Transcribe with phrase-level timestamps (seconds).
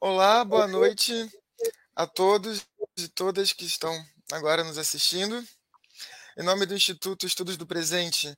[0.00, 1.12] Olá, boa noite
[1.96, 2.64] a todos
[2.96, 3.92] e todas que estão
[4.30, 5.44] agora nos assistindo.
[6.36, 8.32] Em nome do Instituto Estudos do Presente,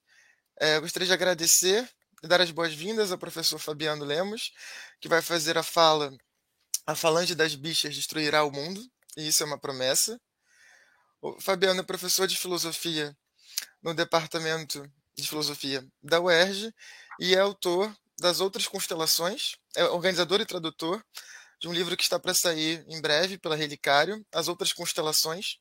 [0.59, 1.87] é, gostaria de agradecer
[2.23, 4.53] e dar as boas-vindas ao professor Fabiano Lemos,
[5.03, 6.11] que vai fazer a fala
[6.87, 8.83] A Falange das Bichas Destruirá o Mundo,
[9.15, 10.19] e isso é uma promessa.
[11.21, 13.15] O Fabiano é professor de filosofia
[13.83, 14.83] no Departamento
[15.15, 16.73] de Filosofia da UERJ
[17.21, 21.05] e é autor das Outras Constelações, é organizador e tradutor
[21.61, 25.59] de um livro que está para sair em breve pela Relicário, As Outras Constelações,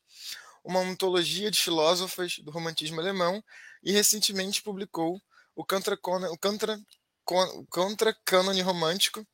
[0.63, 3.44] uma ontologia de filósofas do romantismo alemão,
[3.84, 5.21] e recentemente publicou
[5.55, 6.80] o Contra, o Contra,
[7.26, 9.26] o Contra Cânone Romântico,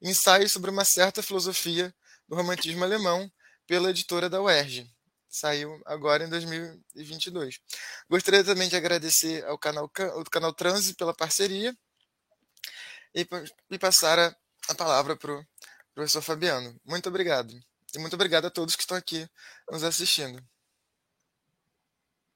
[0.00, 1.94] ensaios sobre uma certa filosofia
[2.28, 3.30] do romantismo alemão,
[3.66, 4.86] pela editora da UERJ.
[5.28, 7.60] Saiu agora em 2022.
[8.08, 11.74] Gostaria também de agradecer ao canal, ao canal Transe pela parceria
[13.14, 13.26] e,
[13.70, 14.36] e passar a,
[14.68, 15.44] a palavra para o
[15.94, 16.78] professor Fabiano.
[16.84, 17.54] Muito obrigado.
[17.94, 19.28] E muito obrigado a todos que estão aqui
[19.70, 20.42] nos assistindo.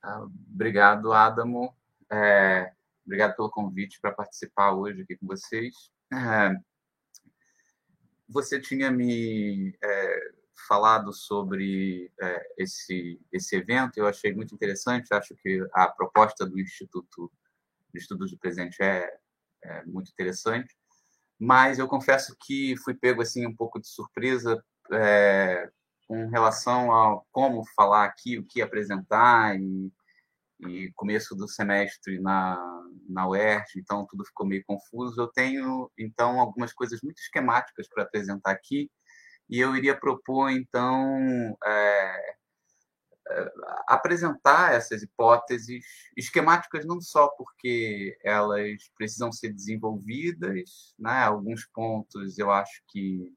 [0.01, 1.77] Ah, obrigado, Adamo.
[2.11, 2.73] É,
[3.05, 5.91] obrigado pelo convite para participar hoje aqui com vocês.
[6.12, 6.56] É,
[8.29, 10.31] você tinha me é,
[10.69, 15.12] falado sobre é, esse, esse evento, eu achei muito interessante.
[15.12, 17.31] Acho que a proposta do Instituto
[17.92, 19.19] de Estudos do Presente é,
[19.64, 20.78] é muito interessante
[21.39, 25.70] mas eu confesso que fui pego assim um pouco de surpresa é,
[26.06, 29.92] com relação a como falar aqui, o que apresentar e,
[30.61, 35.20] e começo do semestre na na UERJ, então tudo ficou meio confuso.
[35.20, 38.91] Eu tenho então algumas coisas muito esquemáticas para apresentar aqui
[39.48, 42.36] e eu iria propor então é,
[43.87, 45.84] apresentar essas hipóteses
[46.17, 51.23] esquemáticas não só porque elas precisam ser desenvolvidas, né?
[51.25, 53.33] Alguns pontos eu acho que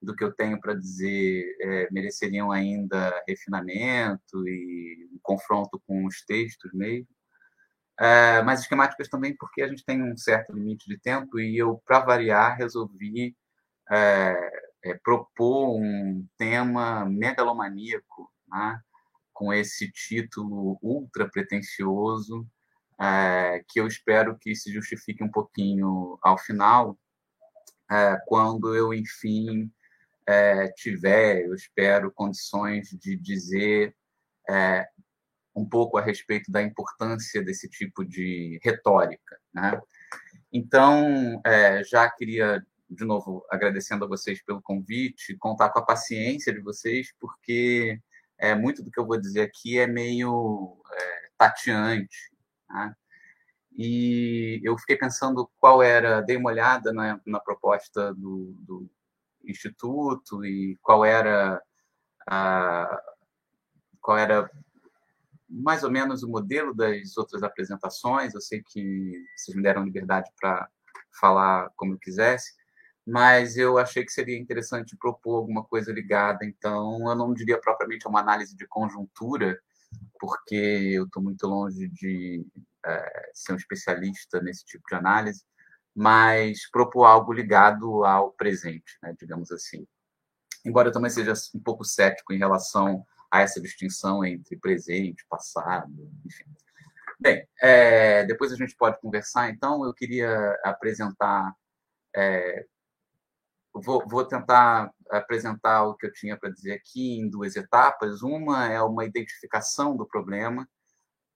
[0.00, 6.22] do que eu tenho para dizer é, mereceriam ainda refinamento e um confronto com os
[6.24, 7.08] textos mesmo.
[7.98, 11.80] É, mas esquemáticas também porque a gente tem um certo limite de tempo e eu,
[11.86, 13.36] para variar, resolvi
[13.90, 14.34] é,
[14.84, 18.80] é propor um tema megalomaníaco, né?
[19.34, 22.46] Com esse título ultra pretensioso,
[22.98, 26.96] é, que eu espero que se justifique um pouquinho ao final,
[27.90, 29.70] é, quando eu, enfim,
[30.26, 33.94] é, tiver, eu espero, condições de dizer
[34.48, 34.86] é,
[35.54, 39.38] um pouco a respeito da importância desse tipo de retórica.
[39.52, 39.80] Né?
[40.52, 46.52] Então, é, já queria, de novo, agradecendo a vocês pelo convite, contar com a paciência
[46.52, 48.00] de vocês, porque
[48.38, 52.30] é, muito do que eu vou dizer aqui é meio é, tateante.
[52.68, 52.94] Né?
[53.76, 58.90] E eu fiquei pensando qual era, dei uma olhada na, na proposta do, do,
[59.46, 61.62] Instituto e qual era,
[62.26, 62.98] a,
[64.00, 64.50] qual era
[65.50, 68.32] mais ou menos o modelo das outras apresentações.
[68.32, 70.66] Eu sei que vocês me deram liberdade para
[71.20, 72.54] falar como eu quisesse,
[73.06, 76.44] mas eu achei que seria interessante propor alguma coisa ligada.
[76.44, 79.58] Então, eu não diria propriamente uma análise de conjuntura,
[80.18, 80.54] porque
[80.94, 82.46] eu estou muito longe de
[82.84, 85.44] é, ser um especialista nesse tipo de análise,
[85.94, 89.86] mas propor algo ligado ao presente, né, digamos assim.
[90.64, 96.10] Embora eu também seja um pouco cético em relação a essa distinção entre presente, passado,
[96.24, 96.44] enfim.
[97.20, 99.50] Bem, é, depois a gente pode conversar.
[99.50, 101.54] Então, eu queria apresentar
[102.14, 102.66] é,
[103.74, 108.22] vou, vou tentar apresentar o que eu tinha para dizer aqui em duas etapas.
[108.22, 110.68] Uma é uma identificação do problema,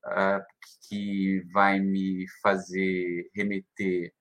[0.06, 0.43] uh,
[0.88, 4.12] que vai me fazer remeter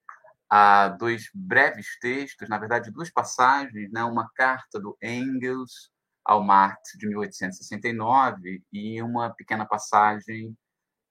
[0.49, 4.03] a dois breves textos, na verdade, duas passagens, né?
[4.03, 5.91] uma carta do Engels
[6.23, 10.57] ao Marx de 1869 e uma pequena passagem,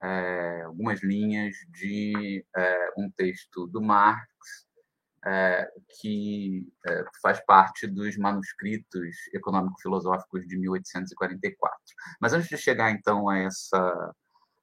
[0.03, 4.27] é, algumas linhas de é, um texto do Marx
[5.27, 5.69] é,
[6.01, 11.79] que é, faz parte dos manuscritos econômico-filosóficos de 1844.
[12.21, 14.15] Mas antes de chegar então a, essa,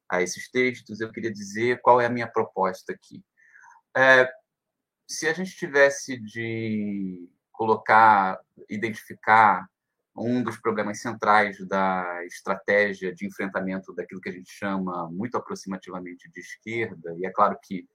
[0.09, 3.21] a esses textos, eu queria dizer qual é a minha proposta aqui.
[3.95, 4.31] É,
[5.05, 8.39] se a gente tivesse de colocar,
[8.69, 9.67] identificar
[10.15, 16.29] um dos problemas centrais da estratégia de enfrentamento daquilo que a gente chama muito aproximativamente
[16.31, 17.87] de esquerda, e é claro que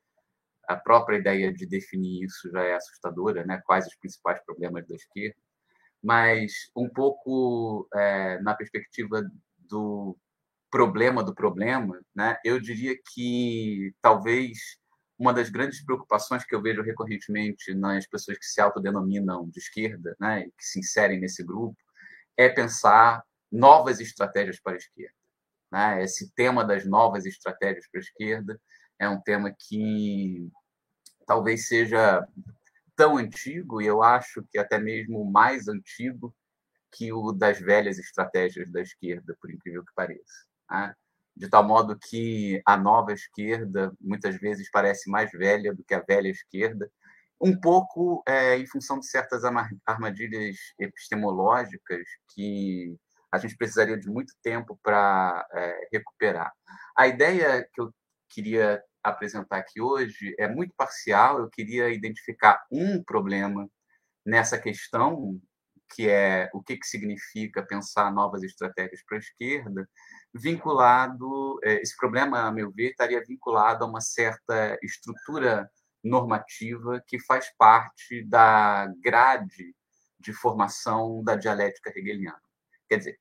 [0.69, 3.61] a própria ideia de definir isso já é assustadora, né?
[3.65, 5.37] Quais os principais problemas da esquerda,
[6.03, 9.23] mas um pouco é, na perspectiva
[9.59, 10.17] do
[10.71, 12.39] problema do problema, né?
[12.45, 14.59] Eu diria que talvez
[15.19, 20.15] uma das grandes preocupações que eu vejo recorrentemente nas pessoas que se autodenominam de esquerda,
[20.21, 21.77] né, que se inserem nesse grupo,
[22.37, 25.15] é pensar novas estratégias para a esquerda.
[25.73, 26.05] Né?
[26.05, 28.61] Esse tema das novas estratégias para a esquerda
[28.99, 30.51] é um tema que
[31.29, 32.27] talvez seja
[32.97, 36.35] tão antigo, e eu acho que até mesmo mais antigo
[36.91, 40.49] que o das velhas estratégias da esquerda, por incrível que pareça.
[40.71, 40.95] Né?
[41.39, 46.03] de tal modo que a nova esquerda muitas vezes parece mais velha do que a
[46.03, 46.91] velha esquerda,
[47.41, 49.43] um pouco é, em função de certas
[49.87, 52.03] armadilhas epistemológicas
[52.35, 52.97] que
[53.31, 56.53] a gente precisaria de muito tempo para é, recuperar.
[56.97, 57.95] A ideia que eu
[58.29, 61.39] queria apresentar aqui hoje é muito parcial.
[61.39, 63.69] Eu queria identificar um problema
[64.25, 65.41] nessa questão,
[65.95, 69.89] que é o que, que significa pensar novas estratégias para a esquerda,
[70.35, 75.71] vinculado, é, esse problema, a meu ver, estaria vinculado a uma certa estrutura
[76.05, 79.75] normativa que faz parte da grade
[80.21, 82.41] de formação da dialética hegeliana.
[82.89, 83.19] Quer dizer,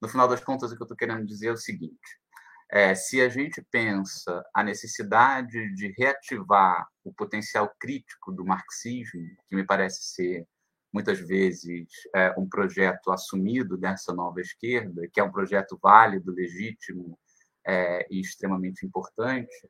[0.00, 2.20] no final das contas, o que eu estou querendo dizer é o seguinte:
[2.70, 9.54] é, se a gente pensa a necessidade de reativar o potencial crítico do marxismo, que
[9.54, 10.46] me parece ser
[10.92, 17.18] muitas vezes é, um projeto assumido dessa nova esquerda, que é um projeto válido, legítimo
[17.66, 19.68] é, e extremamente importante,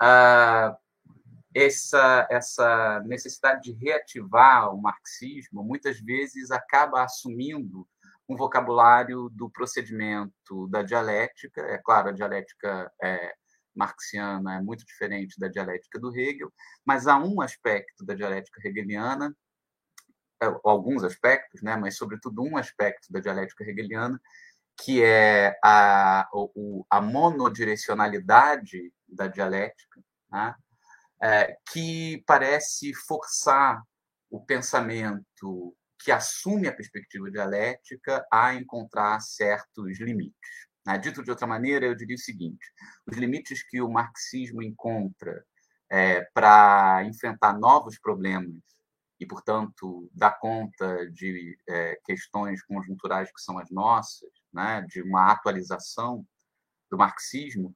[0.00, 0.76] ah,
[1.54, 7.86] essa, essa necessidade de reativar o marxismo muitas vezes acaba assumindo
[8.28, 11.62] um vocabulário do procedimento da dialética.
[11.62, 13.32] É claro, a dialética é,
[13.74, 16.52] marxiana é muito diferente da dialética do Hegel,
[16.84, 19.34] mas há um aspecto da dialética hegeliana
[20.40, 24.20] é, alguns aspectos, né, mas sobretudo um aspecto da dialética hegeliana,
[24.80, 26.28] que é a,
[26.88, 30.54] a monodirecionalidade da dialética, né,
[31.20, 33.82] é, que parece forçar
[34.30, 40.68] o pensamento que assume a perspectiva dialética a encontrar certos limites.
[40.86, 40.96] Né?
[40.98, 42.64] Dito de outra maneira, eu diria o seguinte:
[43.06, 45.44] os limites que o marxismo encontra
[45.90, 48.62] é, para enfrentar novos problemas
[49.20, 55.32] e, portanto, dá conta de é, questões conjunturais que são as nossas, né, de uma
[55.32, 56.24] atualização
[56.90, 57.74] do marxismo,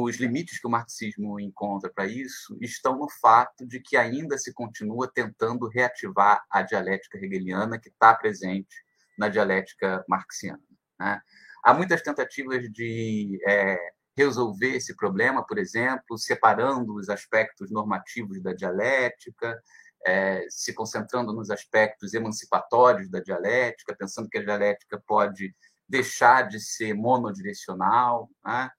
[0.00, 4.50] os limites que o marxismo encontra para isso estão no fato de que ainda se
[4.54, 8.74] continua tentando reativar a dialética hegeliana que está presente
[9.18, 10.62] na dialética marxiana.
[10.98, 11.20] Né?
[11.62, 13.76] Há muitas tentativas de é,
[14.16, 19.62] resolver esse problema, por exemplo, separando os aspectos normativos da dialética,
[20.06, 25.54] é, se concentrando nos aspectos emancipatórios da dialética, pensando que a dialética pode
[25.86, 28.70] deixar de ser monodirecional, né?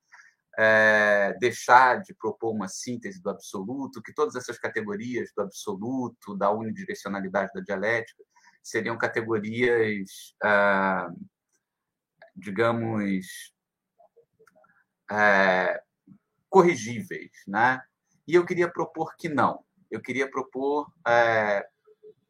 [0.57, 6.51] É, deixar de propor uma síntese do absoluto, que todas essas categorias do absoluto, da
[6.51, 8.23] unidirecionalidade da dialética,
[8.61, 11.11] seriam categorias, ah,
[12.35, 13.53] digamos,
[15.11, 15.81] é,
[16.49, 17.81] corrigíveis, né?
[18.27, 21.67] E eu queria propor que não, eu queria propor, é,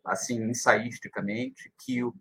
[0.06, 2.14] assim, ensaísticamente, que o,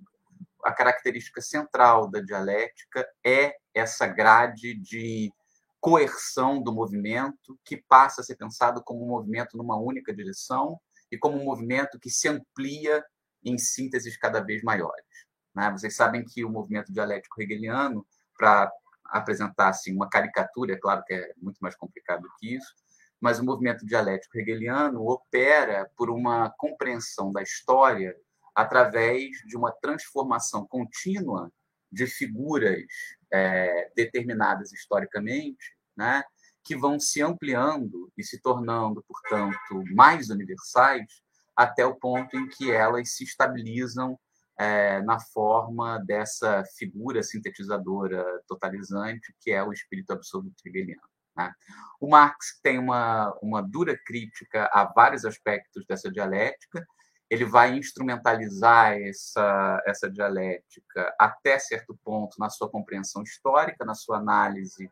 [0.65, 5.33] a característica central da dialética é essa grade de
[5.83, 10.81] coerção do movimento que passa a ser pensado como um movimento numa única direção
[11.11, 13.05] e como um movimento que se amplia
[13.45, 15.05] em sínteses cada vez maiores.
[15.53, 15.69] Né?
[15.73, 18.07] Vocês sabem que o movimento dialético hegeliano,
[18.39, 18.71] para
[19.07, 22.75] apresentar assim, uma caricatura, é claro que é muito mais complicado que isso,
[23.21, 28.17] mas o movimento dialético hegeliano opera por uma compreensão da história
[28.55, 31.53] através de uma transformação contínua
[31.91, 32.87] de figuras
[33.33, 36.23] é, determinadas historicamente, né,
[36.65, 41.07] que vão se ampliando e se tornando, portanto, mais universais
[41.57, 44.19] até o ponto em que elas se estabilizam
[44.59, 51.03] é, na forma dessa figura sintetizadora totalizante que é o espírito absoluto hegeliano.
[51.37, 51.53] Né?
[52.01, 56.87] O Marx tem uma, uma dura crítica a vários aspectos dessa dialética.
[57.33, 64.19] Ele vai instrumentalizar essa, essa dialética até certo ponto na sua compreensão histórica, na sua
[64.19, 64.91] análise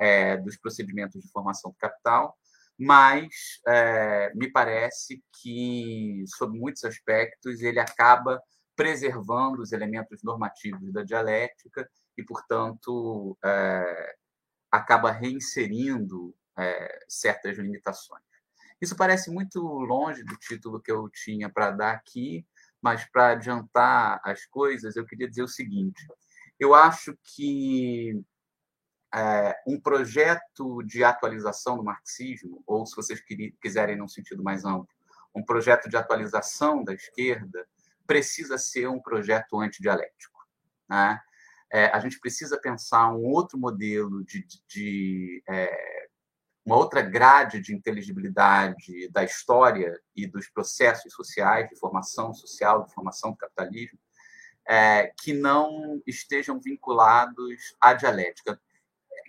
[0.00, 2.34] é, dos procedimentos de formação do capital,
[2.78, 8.42] mas é, me parece que, sob muitos aspectos, ele acaba
[8.74, 14.16] preservando os elementos normativos da dialética e, portanto, é,
[14.70, 18.31] acaba reinserindo é, certas limitações.
[18.82, 22.44] Isso parece muito longe do título que eu tinha para dar aqui,
[22.82, 26.04] mas para adiantar as coisas, eu queria dizer o seguinte:
[26.58, 28.20] eu acho que
[29.14, 33.22] é, um projeto de atualização do marxismo, ou se vocês
[33.60, 34.88] quiserem num sentido mais amplo,
[35.32, 37.64] um projeto de atualização da esquerda,
[38.04, 40.44] precisa ser um projeto antidialético.
[40.88, 41.20] Né?
[41.70, 45.91] É, a gente precisa pensar um outro modelo de, de, de é,
[46.64, 52.94] uma outra grade de inteligibilidade da história e dos processos sociais de formação social, de
[52.94, 53.98] formação do capitalismo,
[54.66, 58.60] é, que não estejam vinculados à dialética.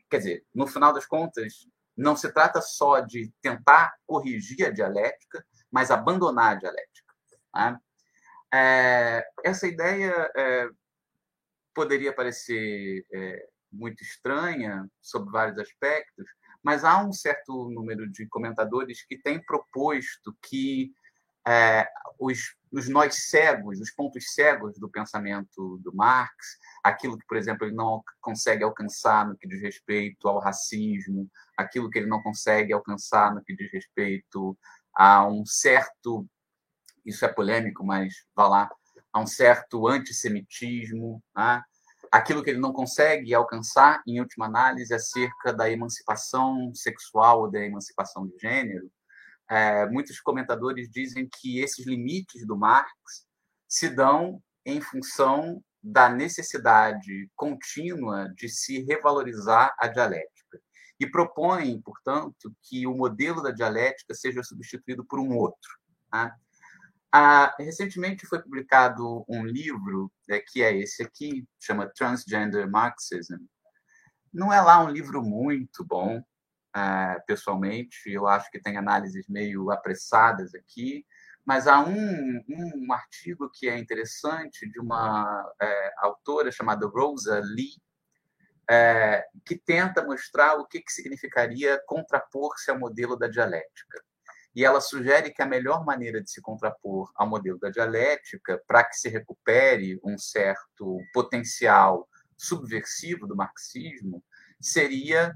[0.10, 5.46] Quer dizer, no final das contas, não se trata só de tentar corrigir a dialética,
[5.72, 7.14] mas abandonar a dialética.
[7.56, 7.80] Né?
[8.54, 10.70] É, essa ideia é,
[11.74, 16.30] poderia parecer é, muito estranha sobre vários aspectos,
[16.64, 20.94] mas há um certo número de comentadores que têm proposto que
[21.46, 27.36] é, os, os nós cegos, os pontos cegos do pensamento do Marx, aquilo que, por
[27.36, 32.22] exemplo, ele não consegue alcançar no que diz respeito ao racismo, aquilo que ele não
[32.24, 34.58] consegue alcançar no que diz respeito
[34.96, 36.26] a um certo,
[37.06, 38.70] isso é polêmico, mas vá lá,
[39.12, 41.62] a um certo antissemitismo, né?
[42.14, 47.60] Aquilo que ele não consegue alcançar, em última análise, acerca da emancipação sexual ou da
[47.60, 48.88] emancipação de gênero,
[49.50, 52.92] é, muitos comentadores dizem que esses limites do Marx
[53.68, 60.62] se dão em função da necessidade contínua de se revalorizar a dialética
[61.00, 65.80] e propõem, portanto, que o modelo da dialética seja substituído por um outro.
[66.14, 66.32] Né?
[67.16, 73.38] Ah, recentemente foi publicado um livro, é, que é esse aqui, chama Transgender Marxism.
[74.34, 76.24] Não é lá um livro muito bom,
[76.76, 81.06] é, pessoalmente, eu acho que tem análises meio apressadas aqui,
[81.46, 87.80] mas há um, um artigo que é interessante de uma é, autora chamada Rosa Lee,
[88.68, 94.04] é, que tenta mostrar o que, que significaria contrapor-se ao modelo da dialética.
[94.56, 98.84] E ela sugere que a melhor maneira de se contrapor ao modelo da dialética, para
[98.84, 102.08] que se recupere um certo potencial
[102.38, 104.24] subversivo do marxismo,
[104.62, 105.36] seria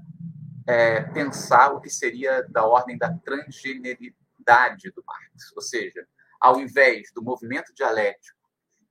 [0.66, 5.52] é, pensar o que seria da ordem da transgeneridade do Marx.
[5.56, 6.06] Ou seja,
[6.40, 8.38] ao invés do movimento dialético,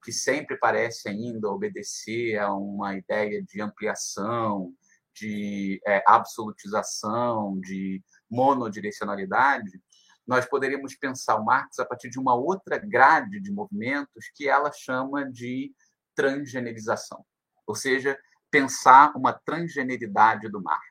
[0.03, 4.73] que sempre parece ainda obedecer a uma ideia de ampliação,
[5.13, 9.81] de é, absolutização, de monodirecionalidade,
[10.27, 14.71] nós poderíamos pensar o Marx a partir de uma outra grade de movimentos que ela
[14.71, 15.73] chama de
[16.13, 17.23] transgenerização,
[17.65, 18.19] ou seja,
[18.51, 20.87] pensar uma transgeneridade do Marx.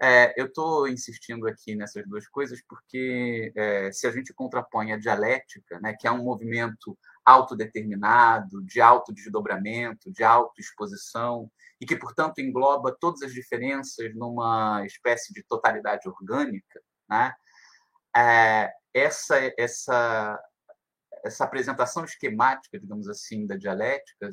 [0.00, 4.98] É, eu estou insistindo aqui nessas duas coisas porque é, se a gente contrapõe a
[4.98, 12.96] dialética, né, que é um movimento autodeterminado, de autodesdobramento, de autoexposição, e que, portanto, engloba
[13.00, 17.34] todas as diferenças numa espécie de totalidade orgânica, né?
[18.16, 20.40] É, essa, essa,
[21.24, 24.30] essa apresentação esquemática, digamos assim, da dialética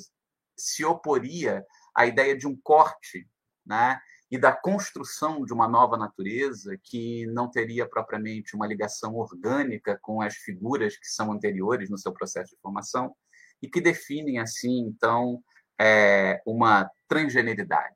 [0.58, 3.28] se oporia à ideia de um corte
[3.66, 4.00] né?
[4.30, 10.22] e da construção de uma nova natureza que não teria propriamente uma ligação orgânica com
[10.22, 13.16] as figuras que são anteriores no seu processo de formação
[13.62, 15.44] e que definem, assim, então,
[15.80, 17.96] é, uma transgeneridade.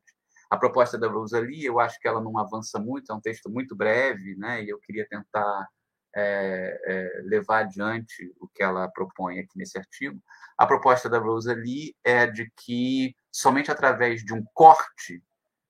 [0.49, 3.75] A proposta da Rosalie, eu acho que ela não avança muito, é um texto muito
[3.75, 4.63] breve, né?
[4.63, 5.67] e eu queria tentar
[6.15, 10.21] é, é, levar adiante o que ela propõe aqui nesse artigo.
[10.57, 15.21] A proposta da Rosalie é de que somente através de um corte,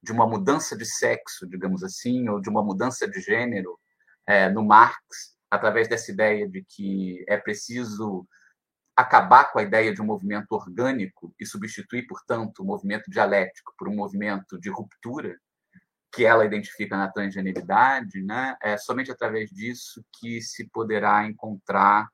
[0.04, 3.80] de uma mudança de sexo, digamos assim, ou de uma mudança de gênero
[4.28, 8.28] é, no Marx, através dessa ideia de que é preciso
[8.96, 13.90] acabar com a ideia de um movimento orgânico e substituir, portanto, o movimento dialético por
[13.90, 15.38] um movimento de ruptura,
[16.12, 18.56] que ela identifica na transgeneridade, né?
[18.64, 22.08] é somente através disso que se poderá encontrar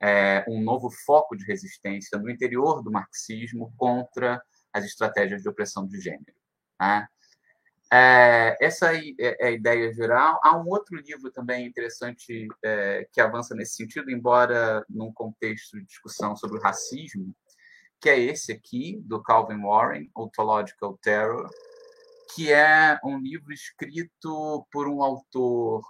[0.00, 5.86] é, um novo foco de resistência no interior do marxismo contra as estratégias de opressão
[5.86, 6.34] de gênero.
[6.80, 7.06] Né?
[7.94, 10.40] É, essa é, é a ideia geral.
[10.42, 15.84] Há um outro livro também interessante é, que avança nesse sentido, embora num contexto de
[15.84, 17.34] discussão sobre o racismo,
[18.00, 21.50] que é esse aqui, do Calvin Warren, Ontological Terror,
[22.34, 25.82] que é um livro escrito por um autor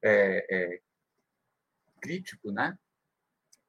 [0.00, 0.80] é, é,
[2.00, 2.78] crítico, né?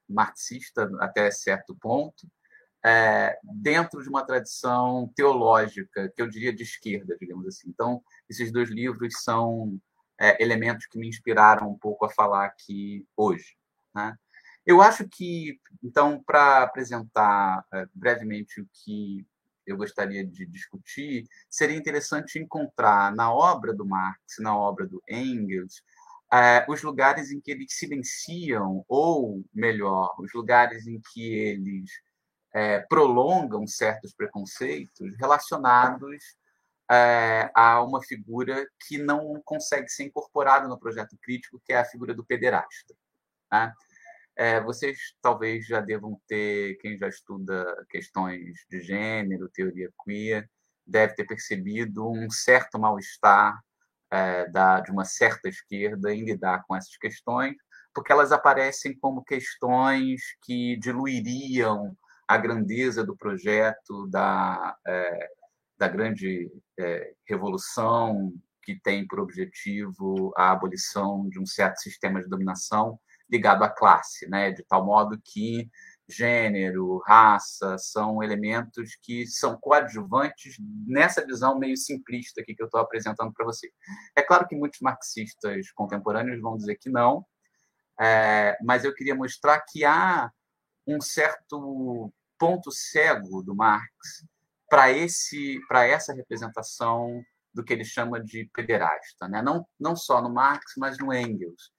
[0.07, 2.27] marxista até certo ponto,
[2.85, 7.69] é, dentro de uma tradição teológica, que eu diria de esquerda, digamos assim.
[7.69, 9.79] Então, esses dois livros são
[10.19, 13.55] é, elementos que me inspiraram um pouco a falar aqui hoje.
[13.93, 14.15] Né?
[14.65, 19.25] Eu acho que, então, para apresentar é, brevemente o que
[19.65, 25.83] eu gostaria de discutir, seria interessante encontrar na obra do Marx, na obra do Engels,
[26.31, 31.89] é, os lugares em que eles silenciam, ou melhor, os lugares em que eles
[32.53, 36.37] é, prolongam certos preconceitos relacionados
[36.91, 41.85] é, a uma figura que não consegue ser incorporada no projeto crítico, que é a
[41.85, 42.95] figura do pederasta.
[43.51, 43.73] Né?
[44.35, 50.49] É, vocês talvez já devam ter, quem já estuda questões de gênero, teoria queer,
[50.85, 53.59] deve ter percebido um certo mal-estar
[54.09, 57.55] é, da, de uma certa esquerda em lidar com essas questões,
[57.93, 61.95] porque elas aparecem como questões que diluiriam
[62.29, 65.29] a grandeza do projeto da, é,
[65.79, 66.47] da grande
[66.79, 68.31] é, revolução
[68.61, 74.29] que tem por objetivo a abolição de um certo sistema de dominação ligado à classe,
[74.29, 74.51] né?
[74.51, 75.67] de tal modo que
[76.07, 80.55] gênero, raça são elementos que são coadjuvantes
[80.85, 83.71] nessa visão meio simplista que eu estou apresentando para você.
[84.15, 87.25] É claro que muitos marxistas contemporâneos vão dizer que não,
[87.99, 90.31] é, mas eu queria mostrar que há
[90.85, 94.25] um certo ponto cego do Marx
[94.69, 97.21] para esse para essa representação
[97.53, 99.41] do que ele chama de pederasta, né?
[99.41, 101.71] não, não só no Marx, mas no Engels.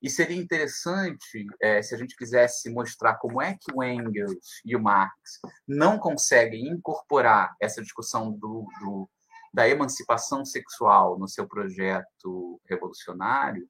[0.00, 4.76] E seria interessante é, se a gente quisesse mostrar como é que o Engels e
[4.76, 9.08] o Marx não conseguem incorporar essa discussão do, do,
[9.52, 13.66] da emancipação sexual no seu projeto revolucionário,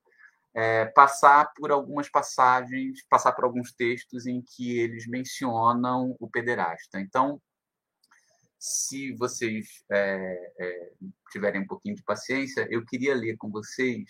[0.55, 6.99] é, passar por algumas passagens, passar por alguns textos em que eles mencionam o pederasta.
[6.99, 7.41] Então,
[8.57, 10.91] se vocês é, é,
[11.29, 14.05] tiverem um pouquinho de paciência, eu queria ler com vocês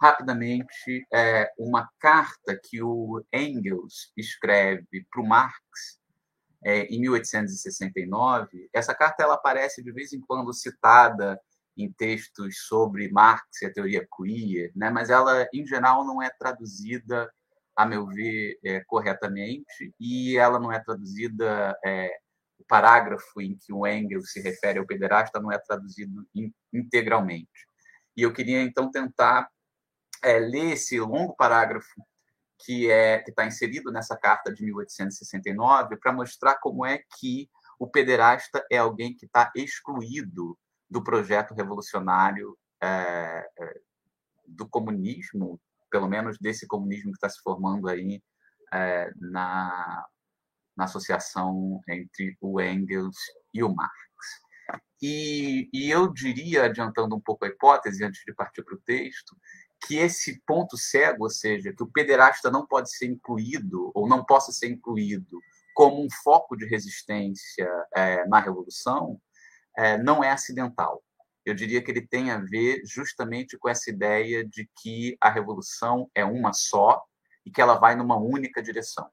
[0.00, 6.00] rapidamente é, uma carta que o Engels escreve para o Marx
[6.64, 8.68] é, em 1869.
[8.72, 11.40] Essa carta ela aparece de vez em quando citada
[11.76, 14.90] em textos sobre Marx e a teoria queer, né?
[14.90, 17.30] mas ela, em geral, não é traduzida,
[17.76, 22.10] a meu ver, é, corretamente, e ela não é traduzida é,
[22.58, 26.26] o parágrafo em que o Engels se refere ao pederasta não é traduzido
[26.72, 27.68] integralmente.
[28.16, 29.48] E eu queria, então, tentar
[30.22, 32.02] é, ler esse longo parágrafo
[32.58, 37.86] que é que está inserido nessa carta de 1869 para mostrar como é que o
[37.86, 43.80] pederasta é alguém que está excluído do projeto revolucionário é, é,
[44.46, 48.22] do comunismo, pelo menos desse comunismo que está se formando aí
[48.72, 50.06] é, na,
[50.76, 53.16] na associação entre o Engels
[53.52, 53.94] e o Marx.
[55.02, 59.36] E, e eu diria, adiantando um pouco a hipótese, antes de partir para o texto,
[59.86, 64.24] que esse ponto cego, ou seja, que o pederasta não pode ser incluído ou não
[64.24, 65.38] possa ser incluído
[65.74, 69.20] como um foco de resistência é, na revolução,
[69.76, 71.02] é, não é acidental.
[71.44, 76.10] Eu diria que ele tem a ver justamente com essa ideia de que a revolução
[76.14, 77.02] é uma só
[77.44, 79.08] e que ela vai numa única direção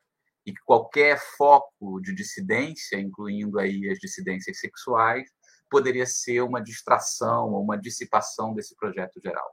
[0.45, 5.29] e que qualquer foco de dissidência, incluindo aí as dissidências sexuais,
[5.69, 9.49] poderia ser uma distração ou uma dissipação desse projeto geral.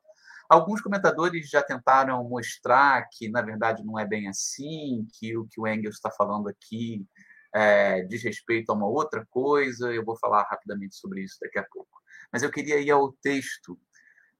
[0.51, 5.61] Alguns comentadores já tentaram mostrar que, na verdade, não é bem assim, que o que
[5.61, 7.07] o Engels está falando aqui
[7.55, 9.93] é, diz respeito a uma outra coisa.
[9.93, 12.01] Eu vou falar rapidamente sobre isso daqui a pouco.
[12.33, 13.79] Mas eu queria ir ao texto.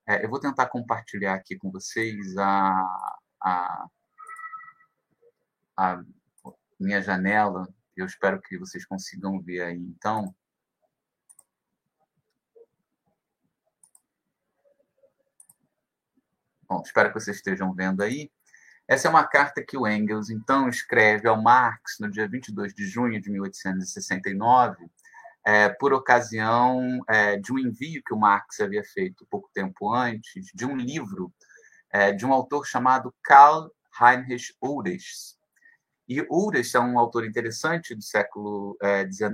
[0.09, 3.87] É, eu vou tentar compartilhar aqui com vocês a, a,
[5.77, 6.05] a
[6.79, 7.69] minha janela.
[7.97, 10.35] Eu espero que vocês consigam ver aí, então.
[16.69, 18.31] Bom, espero que vocês estejam vendo aí.
[18.91, 22.89] Essa é uma carta que o Engels, então, escreve ao Marx no dia 22 de
[22.89, 24.91] junho de 1869,
[25.47, 30.47] é, por ocasião é, de um envio que o Marx havia feito pouco tempo antes,
[30.53, 31.33] de um livro
[31.93, 33.71] é, de um autor chamado Karl
[34.03, 35.37] Heinrich Ulrich,
[36.09, 38.77] e Ulrich é um autor interessante do século
[39.09, 39.31] XIX,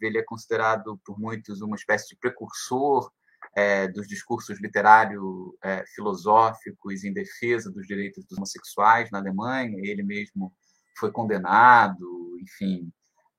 [0.00, 3.10] é, ele é considerado por muitos uma espécie de precursor
[3.54, 9.78] é, dos discursos literário-filosóficos é, em defesa dos direitos dos homossexuais na Alemanha.
[9.82, 10.54] Ele mesmo
[10.96, 12.90] foi condenado, enfim,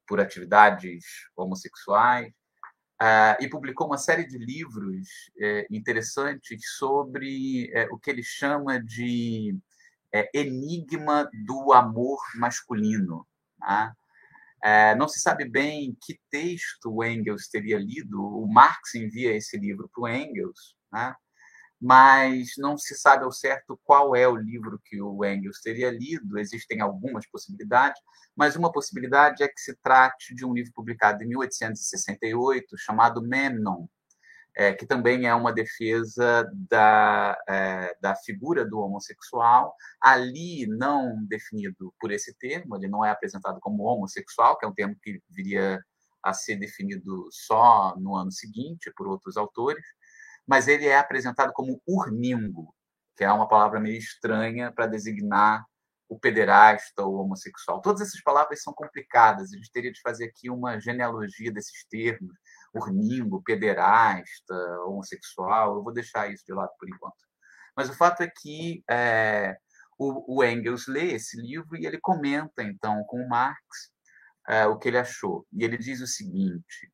[0.08, 1.04] por atividades
[1.36, 2.32] homossexuais.
[3.02, 8.80] Uh, e publicou uma série de livros uh, interessantes sobre uh, o que ele chama
[8.80, 9.58] de
[10.14, 13.26] é, enigma do amor masculino.
[13.60, 13.92] Né?
[14.64, 19.58] É, não se sabe bem que texto o Engels teria lido, o Marx envia esse
[19.58, 21.16] livro para o Engels, né?
[21.82, 26.38] mas não se sabe ao certo qual é o livro que o Engels teria lido.
[26.38, 28.00] Existem algumas possibilidades,
[28.36, 33.88] mas uma possibilidade é que se trate de um livro publicado em 1868 chamado Memnon,
[34.56, 41.94] é, que também é uma defesa da, é, da figura do homossexual, ali não definido
[42.00, 45.80] por esse termo, ele não é apresentado como homossexual, que é um termo que viria
[46.24, 49.84] a ser definido só no ano seguinte por outros autores,
[50.46, 52.76] mas ele é apresentado como urningo,
[53.16, 55.66] que é uma palavra meio estranha para designar
[56.10, 57.80] o pederasta ou homossexual.
[57.82, 62.36] Todas essas palavras são complicadas, a gente teria de fazer aqui uma genealogia desses termos,
[62.74, 64.54] urningo, pederasta,
[64.86, 67.16] homossexual, eu vou deixar isso de lado por enquanto.
[67.76, 69.58] Mas o fato é que é,
[69.98, 73.92] o, o, Engels lê esse livro e ele comenta, então, com o Marx
[74.48, 75.46] é, o que ele achou.
[75.54, 76.92] E ele diz o seguinte: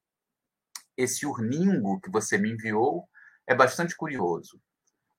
[0.95, 3.07] esse urningo que você me enviou
[3.45, 4.61] é bastante curioso.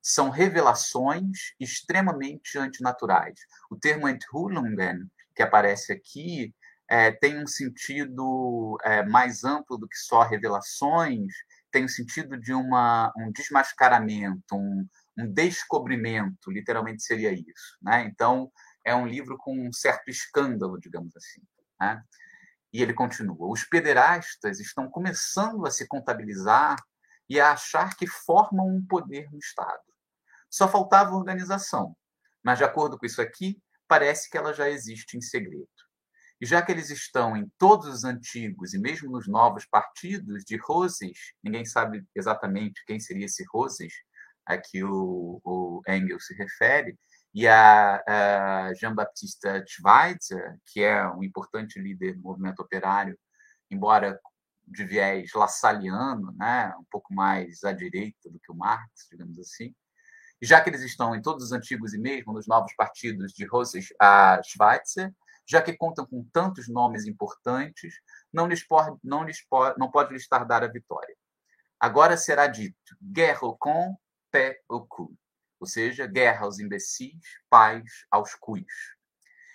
[0.02, 3.38] São revelações extremamente antinaturais.
[3.70, 6.54] O termo Enthüllungen, que aparece aqui,
[6.88, 11.32] é, tem um sentido é, mais amplo do que só revelações,
[11.70, 17.76] tem o sentido de uma, um desmascaramento, um, um descobrimento, literalmente seria isso.
[17.82, 18.04] Né?
[18.04, 18.50] Então,
[18.84, 21.42] é um livro com um certo escândalo, digamos assim.
[21.80, 22.02] Né?
[22.72, 26.76] E ele continua: os pederastas estão começando a se contabilizar
[27.28, 29.82] e a achar que formam um poder no Estado.
[30.50, 31.94] Só faltava organização,
[32.42, 35.68] mas, de acordo com isso aqui, parece que ela já existe em segredo.
[36.40, 40.56] E já que eles estão em todos os antigos e mesmo nos novos partidos de
[40.56, 43.92] Roses, ninguém sabe exatamente quem seria esse Roses
[44.46, 46.96] a que o, o Engels se refere,
[47.34, 53.18] e a, a Jean-Baptiste Schweitzer, que é um importante líder do movimento operário,
[53.70, 54.18] embora
[54.66, 59.74] de viés lassaliano, né, um pouco mais à direita do que o Marx, digamos assim.
[60.40, 63.44] E já que eles estão em todos os antigos e mesmo nos novos partidos de
[63.44, 65.12] Roses a Schweitzer,
[65.48, 67.94] já que contam com tantos nomes importantes,
[68.32, 71.16] não lhes pode, não lhes pode, não pode lhes tardar a vitória.
[71.80, 73.96] Agora será dito: guerra com
[74.30, 75.16] pé au cul,
[75.58, 78.66] ou seja, guerra aos imbecis, paz aos cuis.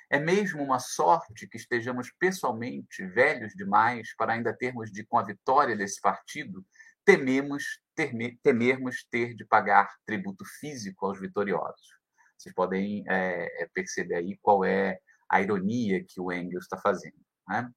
[0.09, 5.23] É mesmo uma sorte que estejamos pessoalmente velhos demais para ainda termos de, com a
[5.23, 6.65] vitória desse partido,
[7.03, 11.97] tememos, teme, temermos ter de pagar tributo físico aos vitoriosos.
[12.37, 14.99] Vocês podem é, perceber aí qual é
[15.33, 17.17] a ironia que o Engels está fazendo.
[17.47, 17.67] Né?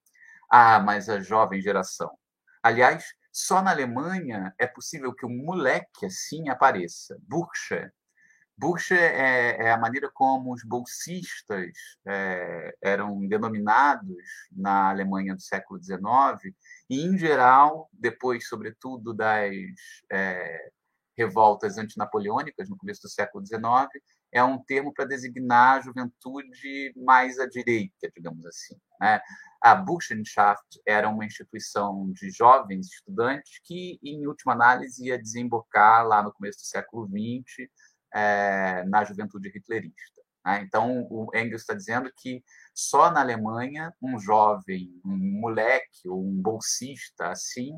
[0.50, 2.10] Ah, mas a jovem geração.
[2.62, 7.16] Aliás, só na Alemanha é possível que um moleque assim apareça.
[7.22, 7.90] Bursche.
[8.58, 11.72] Bursche é, é a maneira como os bolsistas
[12.06, 14.16] é, eram denominados
[14.50, 16.54] na Alemanha do século XIX,
[16.88, 19.54] e, em geral, depois, sobretudo, das
[20.10, 20.70] é,
[21.16, 23.62] revoltas antinapoleônicas no começo do século XIX,
[24.36, 28.76] é um termo para designar a juventude mais à direita, digamos assim.
[29.00, 29.18] Né?
[29.62, 36.22] A Burschenschaft era uma instituição de jovens estudantes que, em última análise, ia desembocar lá
[36.22, 37.66] no começo do século XX
[38.14, 40.22] é, na juventude hitlerista.
[40.44, 40.60] Né?
[40.60, 42.44] Então, o Engels está dizendo que
[42.74, 47.72] só na Alemanha um jovem, um moleque ou um bolsista assim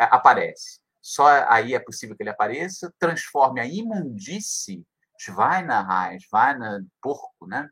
[0.00, 0.80] é, aparece.
[1.02, 4.86] Só aí é possível que ele apareça, transforme a imundície
[5.22, 7.68] Schweinerei, Schweiner, porco, né?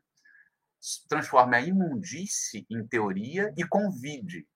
[1.09, 4.47] Transforme a imundície em teoria e convide,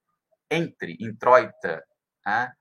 [0.49, 1.85] entre, introita,
[2.25, 2.53] né?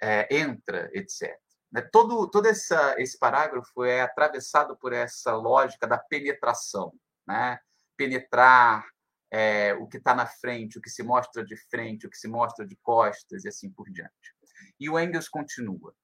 [0.00, 1.34] é, entra, etc.
[1.72, 1.80] Né?
[1.90, 6.92] Todo, todo essa, esse parágrafo é atravessado por essa lógica da penetração,
[7.26, 7.58] né?
[7.96, 8.84] penetrar
[9.30, 12.28] é, o que está na frente, o que se mostra de frente, o que se
[12.28, 14.36] mostra de costas e assim por diante.
[14.78, 15.94] E o Engels continua.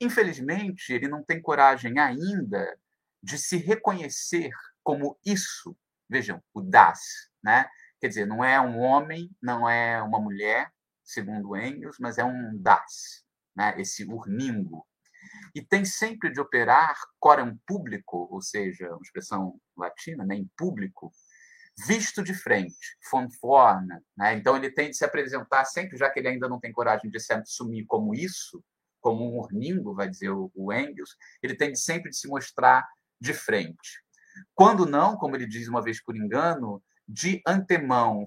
[0.00, 2.76] Infelizmente, ele não tem coragem ainda
[3.22, 4.50] de se reconhecer
[4.82, 5.76] como isso.
[6.08, 7.00] Vejam, o das,
[7.42, 7.68] né?
[8.00, 10.70] Quer dizer, não é um homem, não é uma mulher,
[11.04, 13.24] segundo Engels, mas é um das,
[13.56, 13.74] né?
[13.80, 14.86] Esse urningo.
[15.54, 20.34] E tem sempre de operar coram público, ou seja, uma expressão latina, né?
[20.34, 21.12] em público,
[21.86, 24.00] visto de frente, von vorne.
[24.16, 24.34] Né?
[24.34, 27.20] Então, ele tem de se apresentar sempre, já que ele ainda não tem coragem de
[27.20, 28.64] se assumir como isso,
[29.00, 32.86] como um urningo, vai dizer o, o Engels, ele tem de sempre de se mostrar
[33.22, 34.02] de frente.
[34.54, 38.24] Quando não, como ele diz uma vez por engano, de antemão,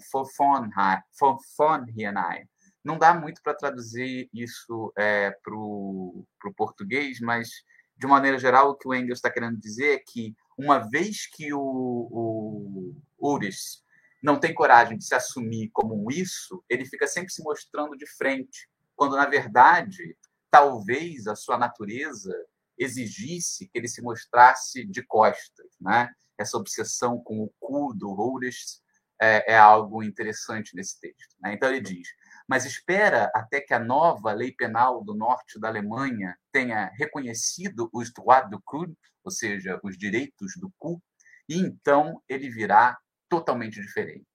[1.57, 2.47] vornhienei.
[2.83, 7.49] Não dá muito para traduzir isso é, para o português, mas,
[7.97, 11.51] de maneira geral, o que o Engels está querendo dizer é que, uma vez que
[11.53, 13.83] o, o Uris
[14.23, 18.07] não tem coragem de se assumir como um isso, ele fica sempre se mostrando de
[18.07, 20.15] frente, quando, na verdade,
[20.49, 22.33] talvez a sua natureza
[22.77, 25.67] exigisse que ele se mostrasse de costas.
[25.79, 26.09] Né?
[26.37, 28.79] Essa obsessão com o cu do Ulrich
[29.21, 31.35] é, é algo interessante nesse texto.
[31.41, 31.53] Né?
[31.53, 32.07] Então ele diz:
[32.47, 38.13] mas espera até que a nova lei penal do norte da Alemanha tenha reconhecido os
[38.13, 41.01] droits du cul, ou seja, os direitos do cu,
[41.49, 44.25] e então ele virá totalmente diferente.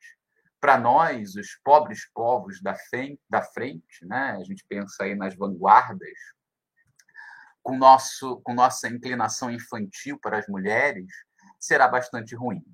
[0.61, 4.37] Para nós, os pobres povos da frente, da frente né?
[4.39, 6.19] a gente pensa aí nas vanguardas,
[7.63, 11.07] com, nosso, com nossa inclinação infantil para as mulheres,
[11.59, 12.65] será bastante ruim.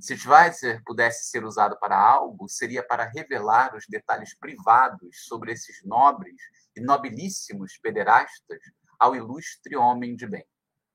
[0.00, 5.84] Se Schweitzer pudesse ser usado para algo, seria para revelar os detalhes privados sobre esses
[5.84, 6.40] nobres
[6.76, 8.60] e nobilíssimos pederastas
[8.98, 10.44] ao ilustre homem de bem,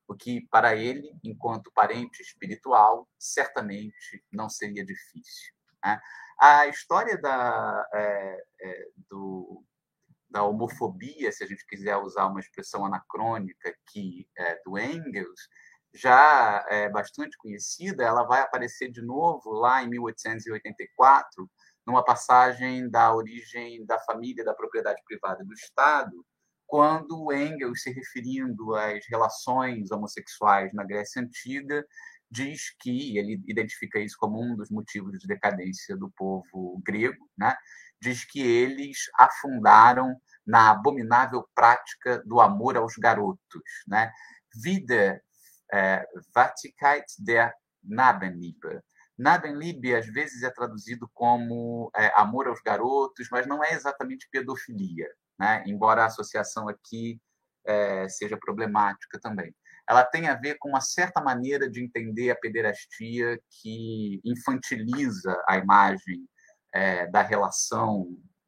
[0.07, 5.53] o que para ele, enquanto parente espiritual, certamente não seria difícil.
[5.83, 5.99] Né?
[6.39, 9.63] A história da, é, é, do,
[10.33, 15.47] da homofobia, se a gente quiser usar uma expressão anacrônica aqui é, do Engels,
[15.93, 21.47] já é bastante conhecida, ela vai aparecer de novo lá em 1884,
[21.85, 26.25] numa passagem da origem da família da propriedade privada do Estado,
[26.65, 31.85] quando Engels, se referindo às relações homossexuais na Grécia Antiga,
[32.33, 37.55] diz que ele identifica isso como um dos motivos de decadência do povo grego, né?
[38.01, 40.15] diz que eles afundaram
[40.45, 44.11] na abominável prática do amor aos garotos, né?
[44.61, 45.21] Vida
[45.71, 48.81] é, Vatigkeit der Nabenliebe.
[49.17, 55.07] Nabenliebe às vezes é traduzido como é, amor aos garotos, mas não é exatamente pedofilia,
[55.39, 55.63] né?
[55.65, 57.21] embora a associação aqui
[57.65, 59.55] é, seja problemática também.
[59.89, 65.57] Ela tem a ver com uma certa maneira de entender a pederastia que infantiliza a
[65.57, 66.27] imagem
[66.73, 68.07] é, da relação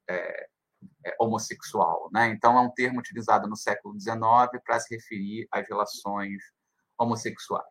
[0.10, 0.48] é,
[1.06, 2.10] é, homossexual.
[2.13, 2.28] Né?
[2.30, 6.41] Então, é um termo utilizado no século XIX para se referir às relações
[6.98, 7.65] homossexuais.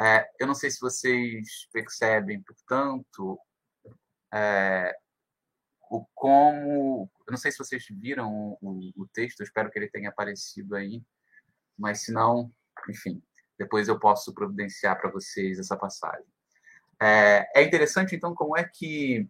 [0.00, 3.38] É, eu não sei se vocês percebem, portanto,
[4.32, 4.94] é,
[5.90, 7.10] o como.
[7.26, 11.02] Eu não sei se vocês viram o, o, texto, espero que ele tenha aparecido aí,
[11.78, 12.50] mas se não,
[12.88, 13.22] enfim,
[13.58, 16.26] depois eu posso providenciar para vocês essa passagem.
[17.00, 19.28] É, é, interessante, então, como é que.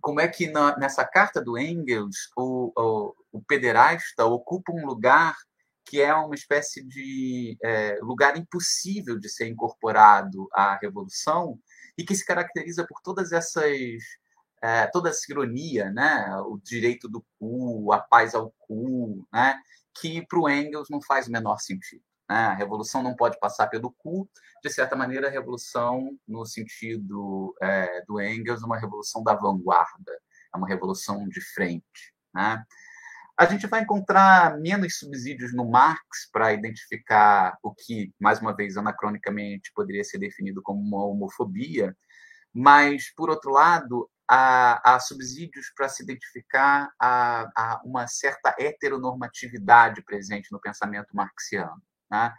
[0.00, 5.34] Como é que na, nessa carta do Engels o, o, o pederasta ocupa um lugar
[5.84, 11.58] que é uma espécie de é, lugar impossível de ser incorporado à revolução
[11.96, 13.72] e que se caracteriza por todas essas
[14.62, 16.28] é, toda essa ironia, né?
[16.46, 19.60] O direito do cu, a paz ao cu, né?
[20.00, 22.02] Que para o Engels não faz o menor sentido.
[22.28, 22.36] Né?
[22.36, 24.28] A revolução não pode passar pelo cu.
[24.62, 30.12] De certa maneira, a revolução, no sentido é, do Engels, é uma revolução da vanguarda,
[30.54, 32.64] é uma revolução de frente, né?
[33.38, 38.78] a gente vai encontrar menos subsídios no Marx para identificar o que, mais uma vez,
[38.78, 41.94] anacronicamente poderia ser definido como uma homofobia,
[42.52, 50.02] mas, por outro lado, há, há subsídios para se identificar a, a, uma certa heteronormatividade
[50.02, 51.82] presente no pensamento marxiano.
[52.10, 52.32] Né?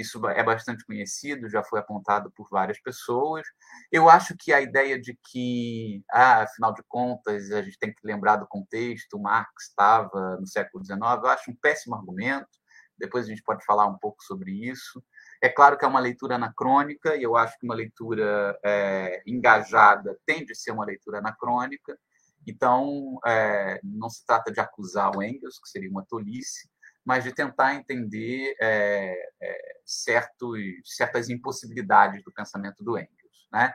[0.00, 3.46] Isso é bastante conhecido, já foi apontado por várias pessoas.
[3.92, 8.00] Eu acho que a ideia de que, ah, afinal de contas, a gente tem que
[8.02, 12.48] lembrar do contexto, Marx estava no século XIX, eu acho um péssimo argumento.
[12.96, 15.02] Depois a gente pode falar um pouco sobre isso.
[15.42, 20.18] É claro que é uma leitura anacrônica, e eu acho que uma leitura é, engajada
[20.26, 21.98] tende a ser uma leitura anacrônica.
[22.46, 26.68] Então, é, não se trata de acusar o Engels, que seria uma tolice,
[27.04, 33.48] mas de tentar entender é, é, certos, certas impossibilidades do pensamento do Engels.
[33.50, 33.72] Né?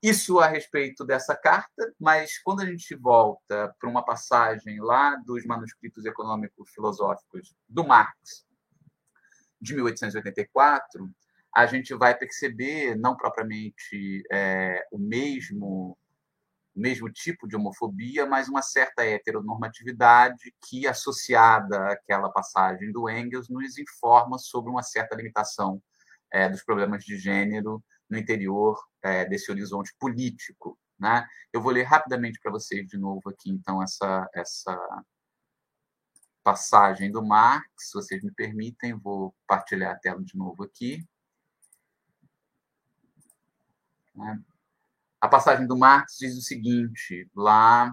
[0.00, 5.44] Isso a respeito dessa carta, mas quando a gente volta para uma passagem lá dos
[5.44, 8.46] manuscritos econômico-filosóficos do Marx,
[9.62, 11.08] de 1884,
[11.54, 15.96] a gente vai perceber não propriamente é, o mesmo
[16.74, 23.76] mesmo tipo de homofobia, mas uma certa heteronormatividade que, associada àquela passagem do Engels, nos
[23.76, 25.82] informa sobre uma certa limitação
[26.32, 30.78] é, dos problemas de gênero no interior é, desse horizonte político.
[30.98, 31.26] Né?
[31.52, 35.04] Eu vou ler rapidamente para vocês de novo aqui, então, essa, essa
[36.42, 41.06] passagem do Marx, se vocês me permitem, vou partilhar a tela de novo aqui.
[44.14, 44.40] Né?
[45.20, 47.92] A passagem do Marx diz o seguinte, lá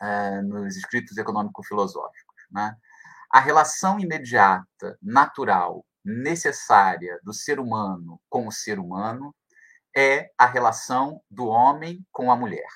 [0.00, 2.36] é, nos escritos econômico-filosóficos.
[2.50, 2.76] Né?
[3.30, 9.34] A relação imediata, natural, necessária do ser humano com o ser humano
[9.96, 12.68] é a relação do homem com a mulher.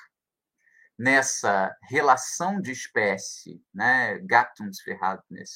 [1.03, 5.49] Nessa relação de espécie, né, Gattungsverhältnis,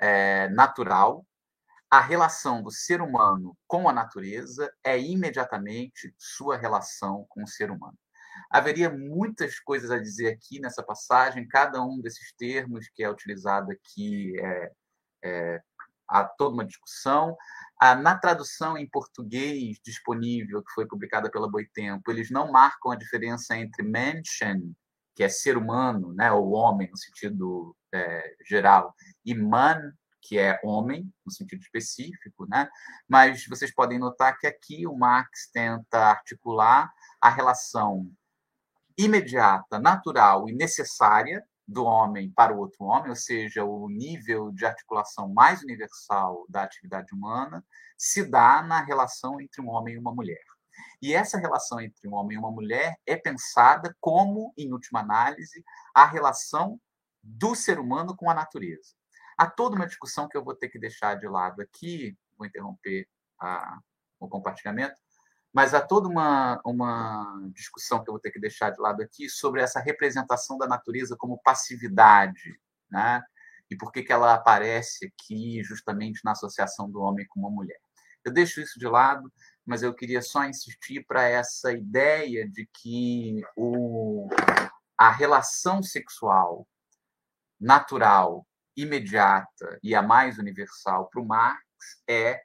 [0.00, 1.26] é, natural,
[1.90, 7.72] a relação do ser humano com a natureza é imediatamente sua relação com o ser
[7.72, 7.98] humano.
[8.48, 13.72] Haveria muitas coisas a dizer aqui nessa passagem, cada um desses termos que é utilizado
[13.72, 14.72] aqui é,
[15.24, 15.62] é,
[16.08, 17.36] há toda uma discussão.
[17.80, 22.96] Ah, na tradução em português disponível, que foi publicada pela Boitempo, eles não marcam a
[22.96, 24.74] diferença entre Menschen,
[25.14, 29.92] que é ser humano, né, ou homem no sentido é, geral, e man,
[30.26, 32.68] que é homem, no sentido específico, né?
[33.08, 38.10] mas vocês podem notar que aqui o Marx tenta articular a relação
[38.98, 44.64] imediata, natural e necessária do homem para o outro homem, ou seja, o nível de
[44.64, 47.64] articulação mais universal da atividade humana,
[47.98, 50.44] se dá na relação entre um homem e uma mulher.
[51.02, 55.64] E essa relação entre um homem e uma mulher é pensada como, em última análise,
[55.94, 56.80] a relação
[57.22, 58.94] do ser humano com a natureza.
[59.36, 63.08] Há toda uma discussão que eu vou ter que deixar de lado aqui, vou interromper
[63.40, 63.78] a,
[64.20, 64.96] o compartilhamento,
[65.56, 69.26] mas há toda uma, uma discussão que eu vou ter que deixar de lado aqui
[69.26, 73.22] sobre essa representação da natureza como passividade, né?
[73.70, 77.78] e por que, que ela aparece aqui justamente na associação do homem com uma mulher.
[78.22, 79.32] Eu deixo isso de lado,
[79.64, 84.28] mas eu queria só insistir para essa ideia de que o,
[84.98, 86.68] a relação sexual
[87.58, 91.64] natural, imediata e a mais universal para o Marx
[92.06, 92.42] é,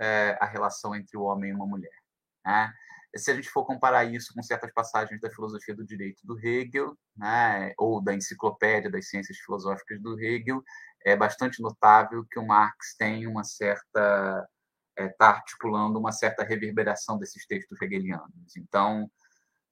[0.00, 2.03] é a relação entre o homem e uma mulher.
[2.44, 2.72] Né?
[3.16, 6.96] Se a gente for comparar isso com certas passagens da filosofia do direito do Hegel,
[7.16, 10.62] né, ou da enciclopédia das ciências filosóficas do Hegel,
[11.04, 14.48] é bastante notável que o Marx tem uma certa
[14.96, 18.56] está é, tá articulando uma certa reverberação desses textos hegelianos.
[18.56, 19.10] Então,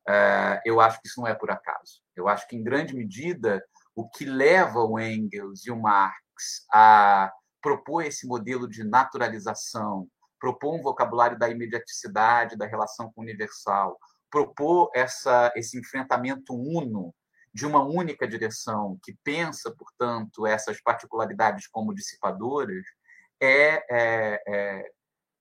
[0.08, 2.02] é, eu acho que isso não é por acaso.
[2.16, 7.32] Eu acho que, em grande medida, o que leva o Engels e o Marx a
[7.60, 10.08] propor esse modelo de naturalização
[10.42, 13.96] propor um vocabulário da imediaticidade, da relação com o universal,
[14.28, 17.14] propor essa, esse enfrentamento uno
[17.54, 22.84] de uma única direção que pensa, portanto, essas particularidades como dissipadoras,
[23.40, 24.90] é, é, é,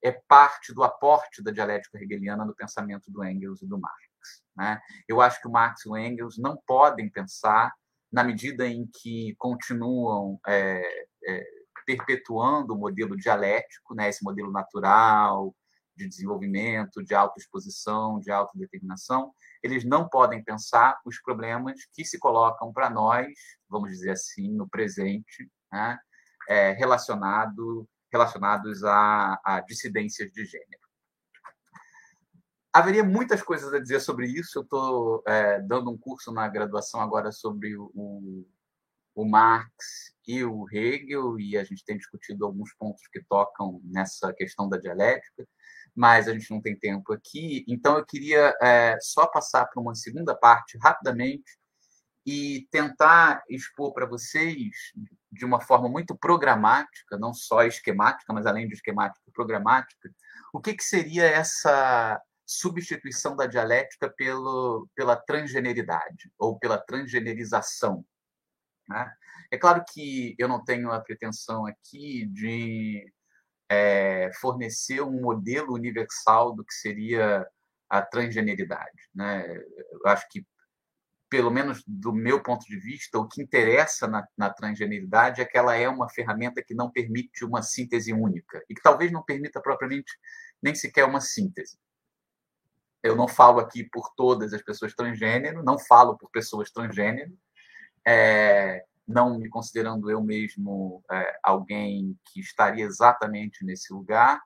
[0.04, 4.44] é parte do aporte da dialética hegeliana no pensamento do Engels e do Marx.
[4.56, 4.80] Né?
[5.08, 7.74] Eu acho que o Marx e o Engels não podem pensar,
[8.12, 15.56] na medida em que continuam é, é, perpetuando o modelo dialético, né, esse modelo natural
[15.96, 22.72] de desenvolvimento, de autoexposição, de autodeterminação, eles não podem pensar os problemas que se colocam
[22.72, 23.28] para nós,
[23.70, 26.00] vamos dizer assim, no presente, né,
[26.50, 30.82] é, relacionado, relacionados a, a dissidências de gênero.
[32.74, 34.60] Haveria muitas coisas a dizer sobre isso.
[34.60, 38.48] Eu estou é, dando um curso na graduação agora sobre o,
[39.16, 44.34] o Marx e o Hegel, e a gente tem discutido alguns pontos que tocam nessa
[44.34, 45.48] questão da dialética,
[45.96, 47.66] mas a gente não tem tempo aqui.
[47.68, 51.60] Então, eu queria é, só passar para uma segunda parte rapidamente
[52.26, 54.70] e tentar expor para vocês,
[55.32, 60.10] de uma forma muito programática, não só esquemática, mas além de esquemática, programática,
[60.54, 68.06] o que, que seria essa substituição da dialética pelo, pela transgeneridade ou pela transgenerização
[68.92, 69.12] né?
[69.50, 73.12] É claro que eu não tenho a pretensão aqui de
[73.70, 77.48] é, fornecer um modelo universal do que seria
[77.90, 79.10] a transgeneridade.
[79.14, 79.46] Né?
[79.92, 80.46] Eu acho que,
[81.30, 85.58] pelo menos do meu ponto de vista, o que interessa na, na transgeneridade é que
[85.58, 89.62] ela é uma ferramenta que não permite uma síntese única e que talvez não permita
[89.62, 90.18] propriamente
[90.62, 91.78] nem sequer uma síntese.
[93.04, 97.36] Eu não falo aqui por todas as pessoas transgênero, não falo por pessoas transgênero,
[98.06, 104.42] é, não me considerando eu mesmo é, alguém que estaria exatamente nesse lugar,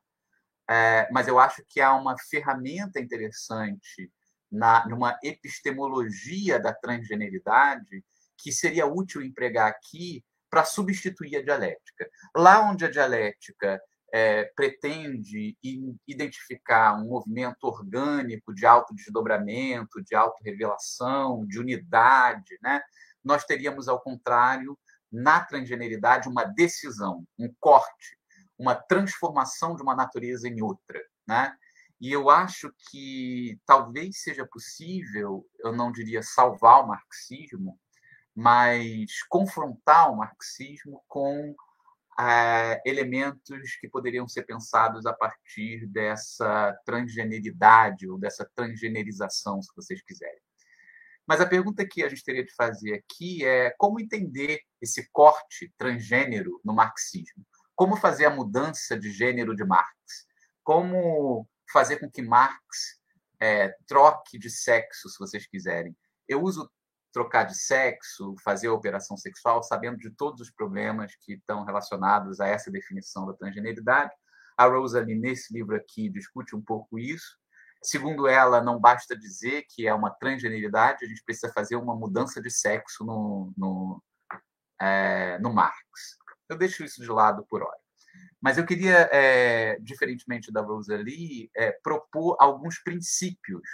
[0.70, 4.12] é, mas eu acho que há uma ferramenta interessante
[4.52, 8.04] na numa epistemologia da transgeneridade
[8.38, 12.10] que seria útil empregar aqui para substituir a dialética.
[12.36, 13.82] Lá onde a dialética
[14.14, 15.58] é, pretende
[16.08, 22.82] identificar um movimento orgânico de autodesdobramento, de autorrevelação, de unidade, né?
[23.26, 24.78] Nós teríamos, ao contrário,
[25.12, 28.18] na transgeneridade, uma decisão, um corte,
[28.58, 31.02] uma transformação de uma natureza em outra.
[31.28, 31.54] Né?
[32.00, 37.80] E eu acho que talvez seja possível, eu não diria salvar o marxismo,
[38.36, 41.56] mas confrontar o marxismo com
[42.20, 50.02] é, elementos que poderiam ser pensados a partir dessa transgeneridade ou dessa transgenerização, se vocês
[50.02, 50.45] quiserem.
[51.28, 55.74] Mas a pergunta que a gente teria de fazer aqui é como entender esse corte
[55.78, 57.44] transgênero no marxismo?
[57.76, 59.96] Como fazer a mudança de gênero de Marx?
[60.64, 63.02] Como fazer com que Marx
[63.40, 65.96] é, troque de sexo, se vocês quiserem?
[66.28, 66.70] Eu uso
[67.12, 72.40] trocar de sexo, fazer a operação sexual, sabendo de todos os problemas que estão relacionados
[72.40, 74.12] a essa definição da transgeneridade.
[74.58, 77.38] A Rosalie, nesse livro aqui, discute um pouco isso.
[77.84, 82.42] Segundo ela, não basta dizer que é uma transgeneridade, a gente precisa fazer uma mudança
[82.42, 84.04] de sexo no, no,
[84.82, 86.18] é, no Marx.
[86.50, 87.80] Eu deixo isso de lado por hora.
[88.42, 93.68] Mas eu queria, é, diferentemente da Rosalie, é, propor alguns princípios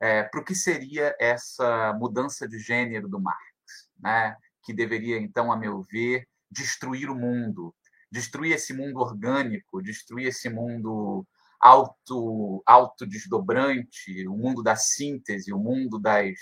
[0.00, 4.36] é, para o que seria essa mudança de gênero do Marx, né?
[4.62, 7.74] que deveria, então, a meu ver, destruir o mundo,
[8.10, 11.26] destruir esse mundo orgânico, destruir esse mundo
[11.60, 16.38] auto, autodesdobrante, o mundo da síntese, o mundo das,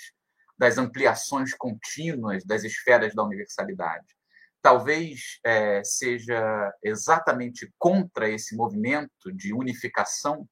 [0.57, 4.07] das ampliações contínuas das esferas da universalidade.
[4.63, 10.49] Talvez é, seja exatamente contra esse movimento de unificação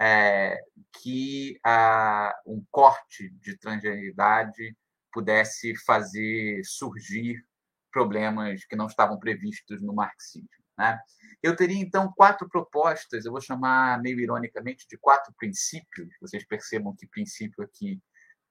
[0.00, 0.58] é,
[1.00, 4.76] que a, um corte de transgeneridade
[5.12, 7.44] pudesse fazer surgir
[7.90, 10.61] problemas que não estavam previstos no marxismo.
[10.82, 11.00] Né?
[11.40, 16.12] Eu teria, então, quatro propostas, eu vou chamar meio ironicamente de quatro princípios.
[16.20, 18.00] Vocês percebam que princípio aqui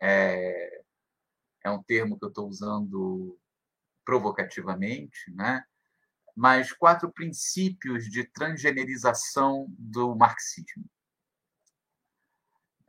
[0.01, 0.81] é,
[1.65, 3.37] é um termo que eu estou usando
[4.05, 5.63] provocativamente, né?
[6.35, 10.85] mas quatro princípios de transgenerização do marxismo.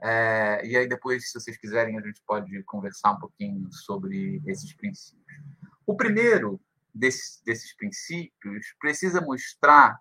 [0.01, 4.73] É, e aí depois, se vocês quiserem, a gente pode conversar um pouquinho sobre esses
[4.75, 5.23] princípios.
[5.85, 6.61] O primeiro
[6.95, 9.99] desses, desses princípios precisa mostrar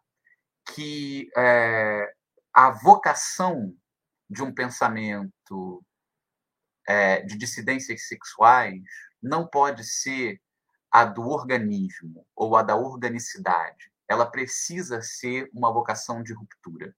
[0.73, 2.13] que é,
[2.53, 3.75] a vocação
[4.29, 5.83] de um pensamento
[6.87, 8.81] é, de dissidências sexuais
[9.21, 10.41] não pode ser
[10.91, 13.91] a do organismo ou a da organicidade.
[14.07, 16.93] Ela precisa ser uma vocação de ruptura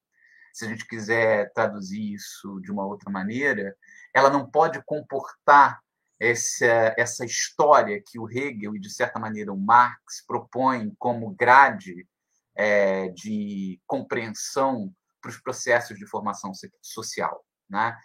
[0.54, 3.76] se a gente quiser traduzir isso de uma outra maneira,
[4.14, 5.82] ela não pode comportar
[6.20, 12.07] essa, essa história que o Hegel e, de certa maneira, o Marx propõem como grade
[12.55, 16.51] é, de compreensão para os processos de formação
[16.82, 17.45] social.
[17.70, 17.97] Né?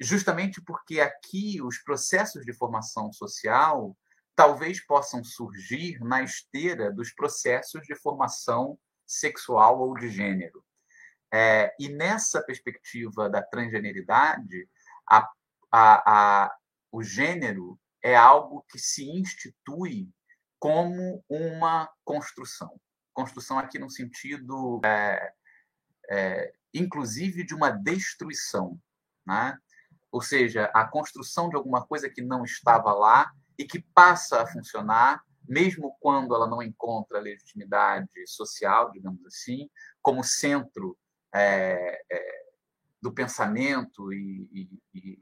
[0.00, 3.96] Justamente porque aqui os processos de formação social
[4.34, 10.64] talvez possam surgir na esteira dos processos de formação sexual ou de gênero.
[11.32, 14.68] É, e nessa perspectiva da transgeneridade,
[15.08, 15.28] a,
[15.70, 16.56] a, a,
[16.92, 20.08] o gênero é algo que se institui
[20.58, 22.80] como uma construção.
[23.12, 25.32] Construção aqui no sentido, é,
[26.10, 28.78] é, inclusive, de uma destruição.
[29.26, 29.56] Né?
[30.10, 34.46] Ou seja, a construção de alguma coisa que não estava lá e que passa a
[34.46, 39.68] funcionar, mesmo quando ela não encontra legitimidade social, digamos assim,
[40.02, 40.96] como centro
[41.34, 42.42] é, é,
[43.00, 45.18] do pensamento e, e,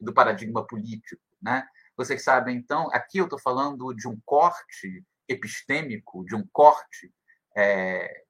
[0.00, 1.22] do paradigma político.
[1.40, 1.66] Né?
[1.96, 7.12] Vocês sabem, então, aqui eu estou falando de um corte epistêmico, de um corte
[7.56, 8.24] é,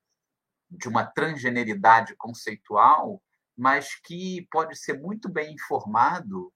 [0.71, 3.23] de uma transgeneridade conceitual,
[3.57, 6.53] mas que pode ser muito bem informado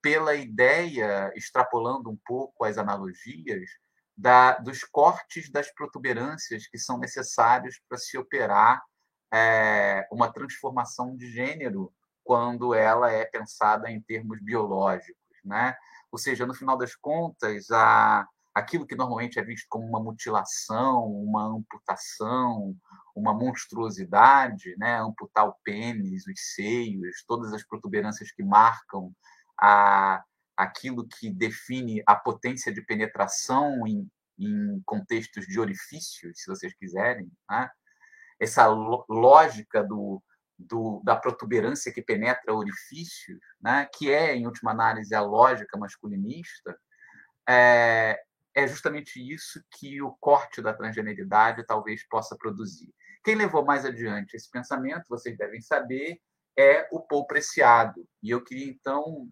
[0.00, 3.68] pela ideia, extrapolando um pouco as analogias,
[4.16, 8.82] da, dos cortes das protuberâncias que são necessários para se operar
[9.32, 11.92] é, uma transformação de gênero
[12.26, 15.76] quando ela é pensada em termos biológicos, né?
[16.10, 21.04] Ou seja, no final das contas, a, aquilo que normalmente é visto como uma mutilação,
[21.06, 22.76] uma amputação,
[23.14, 24.98] uma monstruosidade, né?
[24.98, 29.12] amputar o pênis, os seios, todas as protuberâncias que marcam
[29.60, 30.24] a,
[30.56, 37.30] aquilo que define a potência de penetração em, em contextos de orifícios, se vocês quiserem,
[37.48, 37.70] né?
[38.40, 40.20] essa lógica do,
[40.58, 46.76] do, da protuberância que penetra orifícios, né, que é, em última análise, a lógica masculinista,
[47.48, 48.18] é,
[48.54, 52.92] é justamente isso que o corte da transgeneridade talvez possa produzir.
[53.22, 56.18] Quem levou mais adiante esse pensamento, vocês devem saber,
[56.58, 58.08] é o Paul Preciado.
[58.22, 59.28] E eu queria, então,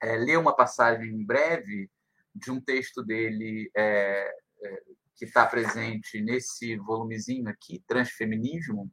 [0.00, 1.90] é, ler uma passagem breve
[2.34, 4.32] de um texto dele é,
[4.64, 4.82] é,
[5.16, 8.90] que está presente nesse volumezinho aqui, Transfeminismo,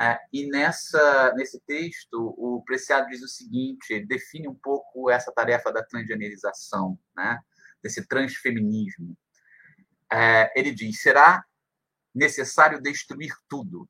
[0.00, 5.30] é, e nessa, nesse texto, o Preciado diz o seguinte: ele define um pouco essa
[5.30, 7.38] tarefa da transgenerização, né?
[7.82, 9.14] desse transfeminismo.
[10.10, 11.44] É, ele diz: será
[12.14, 13.86] necessário destruir tudo,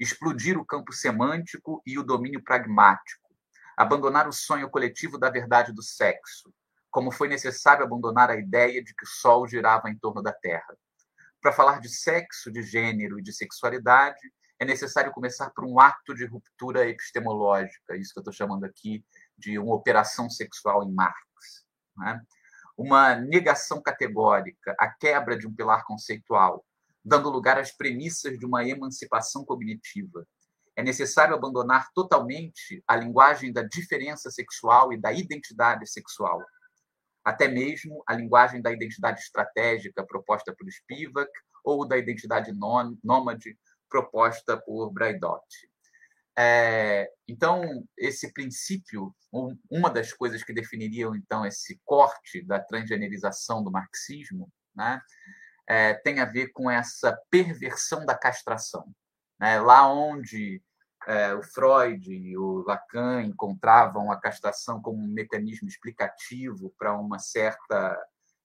[0.00, 3.32] explodir o campo semântico e o domínio pragmático,
[3.76, 6.52] abandonar o sonho coletivo da verdade do sexo,
[6.90, 10.76] como foi necessário abandonar a ideia de que o Sol girava em torno da Terra.
[11.40, 14.20] Para falar de sexo, de gênero e de sexualidade,
[14.62, 19.04] é necessário começar por um ato de ruptura epistemológica, isso que eu estou chamando aqui
[19.36, 21.18] de uma operação sexual em Marx.
[21.96, 22.22] Né?
[22.76, 26.64] Uma negação categórica, a quebra de um pilar conceitual,
[27.04, 30.24] dando lugar às premissas de uma emancipação cognitiva.
[30.76, 36.40] É necessário abandonar totalmente a linguagem da diferença sexual e da identidade sexual,
[37.24, 41.32] até mesmo a linguagem da identidade estratégica proposta por Spivak
[41.64, 43.58] ou da identidade nômade
[43.92, 45.44] proposta por Braidot.
[46.36, 49.14] É, então, esse princípio,
[49.70, 55.00] uma das coisas que definiriam então esse corte da transgenerização do marxismo, né,
[55.68, 58.90] é, tem a ver com essa perversão da castração.
[59.38, 59.60] Né?
[59.60, 60.62] Lá onde
[61.06, 67.18] é, o Freud e o Lacan encontravam a castração como um mecanismo explicativo para uma
[67.18, 67.98] certa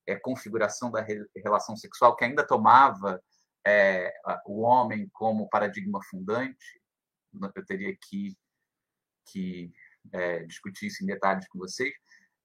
[0.05, 3.21] é, configuração da re relação sexual que ainda tomava
[3.67, 4.13] é,
[4.45, 6.81] o homem como paradigma fundante,
[7.53, 8.33] eu teria que,
[9.25, 9.73] que
[10.13, 11.93] é, discutir isso em detalhes com vocês,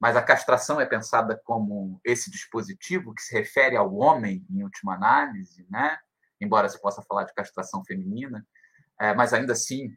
[0.00, 4.96] mas a castração é pensada como esse dispositivo que se refere ao homem, em última
[4.96, 5.96] análise, né?
[6.40, 8.44] embora se possa falar de castração feminina,
[9.00, 9.96] é, mas ainda assim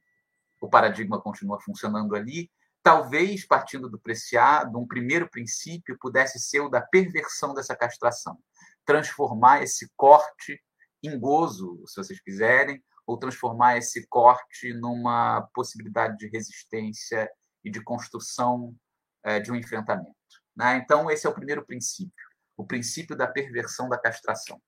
[0.61, 2.51] o paradigma continua funcionando ali.
[2.83, 8.37] Talvez, partindo do preciado, um primeiro princípio pudesse ser o da perversão dessa castração,
[8.85, 10.61] transformar esse corte
[11.07, 17.29] em gozo, se vocês quiserem, ou transformar esse corte numa possibilidade de resistência
[17.63, 18.75] e de construção
[19.23, 20.15] é, de um enfrentamento.
[20.55, 20.77] Né?
[20.77, 22.25] Então, esse é o primeiro princípio,
[22.57, 24.61] o princípio da perversão da castração.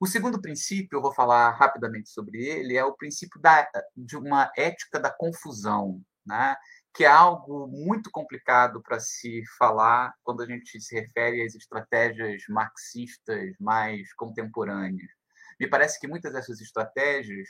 [0.00, 4.50] O segundo princípio, eu vou falar rapidamente sobre ele, é o princípio da, de uma
[4.56, 6.56] ética da confusão, né?
[6.94, 12.42] Que é algo muito complicado para se falar quando a gente se refere às estratégias
[12.48, 15.10] marxistas mais contemporâneas.
[15.58, 17.48] Me parece que muitas dessas estratégias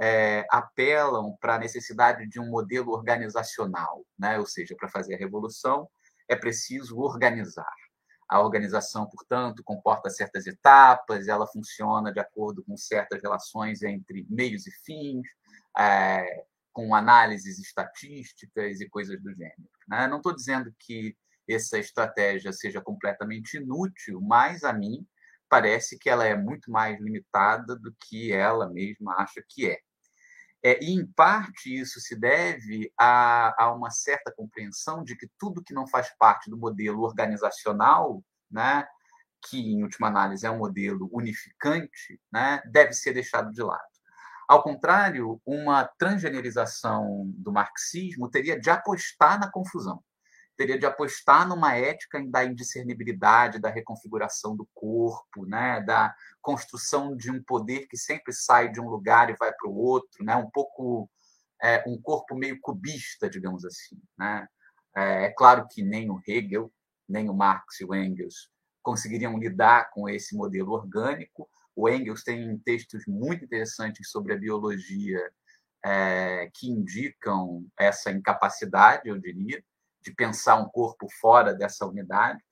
[0.00, 4.38] é, apelam para a necessidade de um modelo organizacional, né?
[4.38, 5.88] ou seja, para fazer a revolução
[6.28, 7.74] é preciso organizar.
[8.28, 14.66] A organização, portanto, comporta certas etapas, ela funciona de acordo com certas relações entre meios
[14.66, 15.26] e fins,
[15.76, 16.44] é,
[16.78, 19.68] com análises estatísticas e coisas do gênero.
[19.88, 20.06] Né?
[20.06, 21.16] Não estou dizendo que
[21.48, 25.04] essa estratégia seja completamente inútil, mas a mim
[25.48, 29.80] parece que ela é muito mais limitada do que ela mesma acha que é.
[30.62, 35.64] é e, em parte, isso se deve a, a, uma certa compreensão de que tudo
[35.64, 38.86] que não faz parte do modelo organizacional, né,
[39.48, 43.97] que, em última análise, é um modelo unificante, né, deve ser deixado de lado.
[44.48, 50.02] Ao contrário, uma transgenerização do marxismo teria de apostar na confusão,
[50.56, 57.30] teria de apostar numa ética da indiscernibilidade, da reconfiguração do corpo, né, da construção de
[57.30, 60.50] um poder que sempre sai de um lugar e vai para o outro, né, um
[60.50, 61.10] pouco
[61.62, 64.00] é, um corpo meio cubista, digamos assim.
[64.16, 64.48] Né?
[64.96, 66.72] É, é claro que nem o Hegel,
[67.06, 68.48] nem o Marx e o Engels
[68.82, 75.20] conseguiriam lidar com esse modelo orgânico, o Engels tem textos muito interessantes sobre a biologia
[75.84, 79.62] é, que indicam essa incapacidade, eu diria,
[80.02, 82.42] de pensar um corpo fora dessa unidade,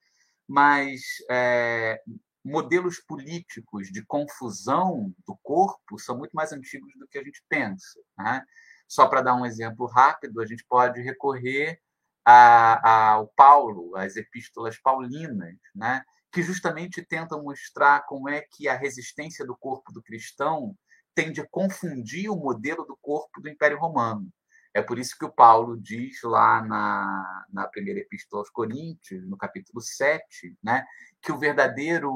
[0.47, 2.01] mas é,
[2.45, 7.99] modelos políticos de confusão do corpo são muito mais antigos do que a gente pensa.
[8.17, 8.45] Né?
[8.87, 11.81] Só para dar um exemplo rápido, a gente pode recorrer
[12.25, 16.05] ao Paulo, às epístolas paulinas, né?
[16.37, 20.77] Que justamente tentam mostrar como é que a resistência do corpo do cristão
[21.15, 24.29] tende a confundir o modelo do corpo do Império Romano.
[24.75, 29.39] É por isso que o Paulo diz lá na, na primeira epístola aos Coríntios, no
[29.39, 30.85] capítulo 7, né,
[31.23, 32.13] que o verdadeiro,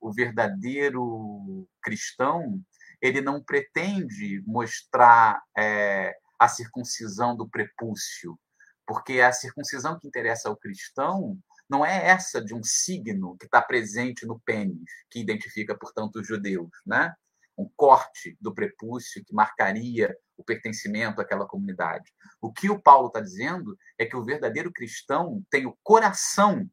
[0.00, 2.62] o verdadeiro cristão
[3.02, 8.38] ele não pretende mostrar é, a circuncisão do prepúcio,
[8.86, 11.36] porque a circuncisão que interessa ao cristão
[11.68, 16.26] não é essa de um signo que está presente no pênis, que identifica, portanto, os
[16.26, 17.14] judeus, né?
[17.56, 22.12] um corte do prepúcio que marcaria o pertencimento àquela comunidade.
[22.40, 26.68] O que o Paulo está dizendo é que o verdadeiro cristão tem o coração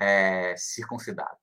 [0.00, 1.38] é, circuncidado.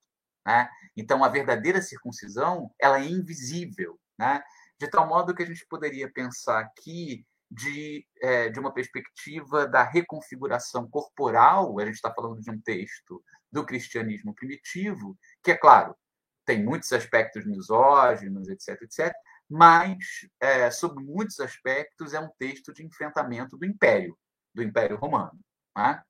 [0.46, 0.68] Né?
[0.96, 4.42] Então, a verdadeira circuncisão ela é invisível, né?
[4.78, 9.82] de tal modo que a gente poderia pensar aqui de, é, de uma perspectiva da
[9.82, 15.96] reconfiguração corporal, a gente está falando de um texto do cristianismo primitivo, que, é claro,
[16.44, 19.12] tem muitos aspectos misóginos, etc., etc.,
[19.48, 19.96] mas,
[20.40, 24.18] é, sob muitos aspectos, é um texto de enfrentamento do império,
[24.52, 25.38] do Império Romano.
[25.76, 26.02] Né?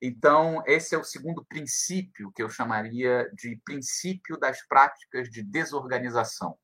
[0.00, 6.58] então, esse é o segundo princípio que eu chamaria de princípio das práticas de desorganização,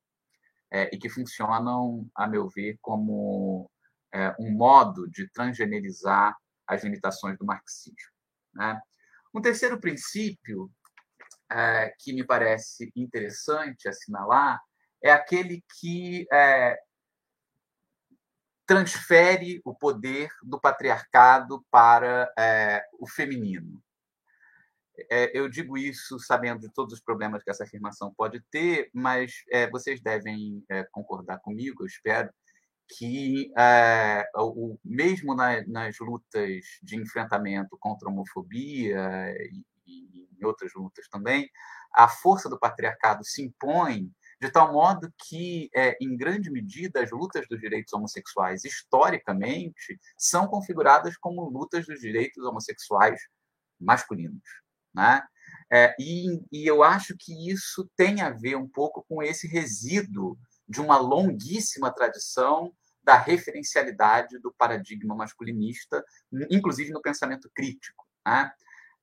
[0.71, 3.69] é, e que funcionam, a meu ver, como
[4.13, 6.35] é, um modo de transgenerizar
[6.67, 7.95] as limitações do marxismo.
[8.53, 8.79] Né?
[9.33, 10.71] Um terceiro princípio
[11.51, 14.59] é, que me parece interessante assinalar
[15.03, 16.77] é aquele que é,
[18.65, 23.81] transfere o poder do patriarcado para é, o feminino.
[25.09, 29.43] É, eu digo isso sabendo de todos os problemas que essa afirmação pode ter, mas
[29.49, 32.29] é, vocês devem é, concordar comigo, eu espero,
[32.97, 40.45] que é, o, mesmo na, nas lutas de enfrentamento contra a homofobia e, e em
[40.45, 41.49] outras lutas também,
[41.93, 44.11] a força do patriarcado se impõe
[44.41, 50.47] de tal modo que, é, em grande medida, as lutas dos direitos homossexuais, historicamente, são
[50.47, 53.19] configuradas como lutas dos direitos homossexuais
[53.77, 54.41] masculinos.
[54.93, 55.21] Né?
[55.71, 60.37] É, e, e eu acho que isso tem a ver um pouco com esse resíduo
[60.67, 62.73] de uma longuíssima tradição
[63.03, 66.03] da referencialidade do paradigma masculinista,
[66.49, 68.05] inclusive no pensamento crítico.
[68.25, 68.51] Né?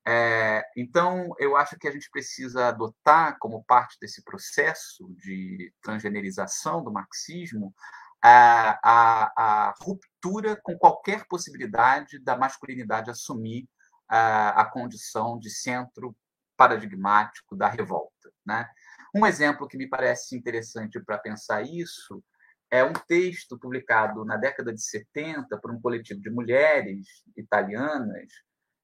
[0.07, 6.83] É, então, eu acho que a gente precisa adotar, como parte desse processo de transgenerização
[6.85, 7.75] do marxismo,
[8.23, 13.69] a, a, a ruptura com qualquer possibilidade da masculinidade assumir
[14.09, 16.17] a, a condição de centro
[16.57, 18.33] paradigmático da revolta.
[18.45, 18.69] Né?
[19.15, 22.23] Um exemplo que me parece interessante para pensar isso
[22.71, 27.07] é um texto publicado na década de 70 por um coletivo de mulheres
[27.37, 28.33] italianas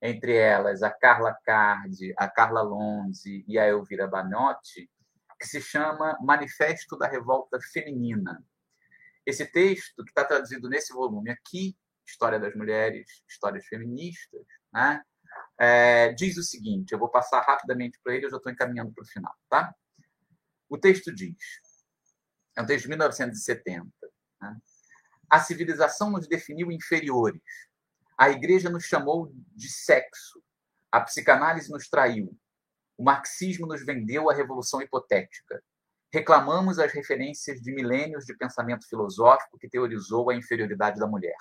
[0.03, 4.91] entre elas a Carla Cardi, a Carla Lonzi e a Elvira Banotti,
[5.39, 8.45] que se chama Manifesto da Revolta Feminina.
[9.25, 15.01] Esse texto, que está traduzido nesse volume aqui, História das Mulheres, Histórias Feministas, né?
[15.57, 19.03] É, diz o seguinte: eu vou passar rapidamente para ele, eu já estou encaminhando para
[19.03, 19.35] o final.
[19.49, 19.73] Tá?
[20.69, 21.37] O texto diz:
[22.57, 23.87] é um texto de 1970.
[24.41, 24.57] Né?
[25.31, 27.41] A civilização nos definiu inferiores
[28.23, 30.41] a igreja nos chamou de sexo.
[30.93, 32.33] A psicanálise nos traiu.
[32.97, 35.61] O marxismo nos vendeu a revolução hipotética.
[36.13, 41.35] Reclamamos as referências de milênios de pensamento filosófico que teorizou a inferioridade da mulher.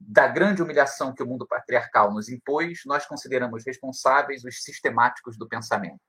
[0.00, 5.46] Da grande humilhação que o mundo patriarcal nos impôs, nós consideramos responsáveis os sistemáticos do
[5.46, 6.00] pensamento.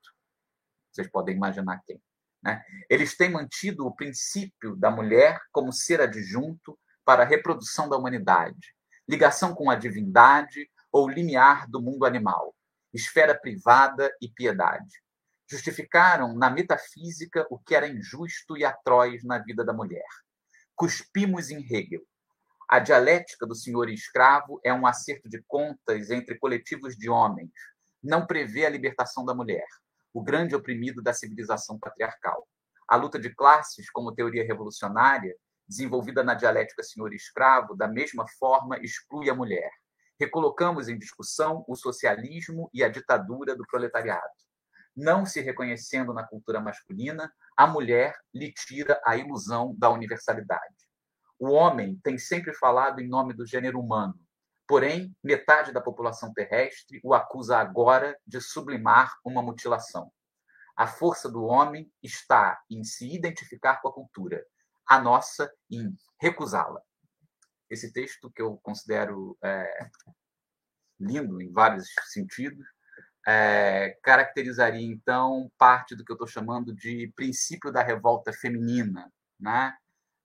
[0.89, 2.01] Vocês podem imaginar quem.
[2.45, 2.63] Né?
[2.87, 8.75] Eles têm mantido o princípio da mulher como ser adjunto para a reprodução da humanidade,
[9.09, 12.55] ligação com a divindade ou limiar do mundo animal,
[12.93, 15.01] esfera privada e piedade.
[15.49, 20.07] Justificaram na metafísica o que era injusto e atroz na vida da mulher.
[20.75, 22.01] Cuspimos em Hegel.
[22.69, 27.51] A dialética do senhor e escravo é um acerto de contas entre coletivos de homens.
[28.01, 29.65] Não prevê a libertação da mulher,
[30.15, 32.47] o grande oprimido da civilização patriarcal.
[32.87, 35.35] A luta de classes, como teoria revolucionária,
[35.67, 39.69] desenvolvida na dialética senhor-escravo, da mesma forma exclui a mulher.
[40.17, 44.23] Recolocamos em discussão o socialismo e a ditadura do proletariado.
[44.95, 50.87] Não se reconhecendo na cultura masculina, a mulher lhe tira a ilusão da universalidade.
[51.37, 54.17] O homem tem sempre falado em nome do gênero humano,
[54.67, 60.11] porém, metade da população terrestre o acusa agora de sublimar uma mutilação.
[60.75, 64.45] A força do homem está em se identificar com a cultura,
[64.85, 66.81] a nossa em recusá-la.
[67.69, 69.89] Esse texto, que eu considero é,
[70.99, 72.65] lindo em vários sentidos,
[73.27, 79.75] é, caracterizaria, então, parte do que eu estou chamando de princípio da revolta feminina, né?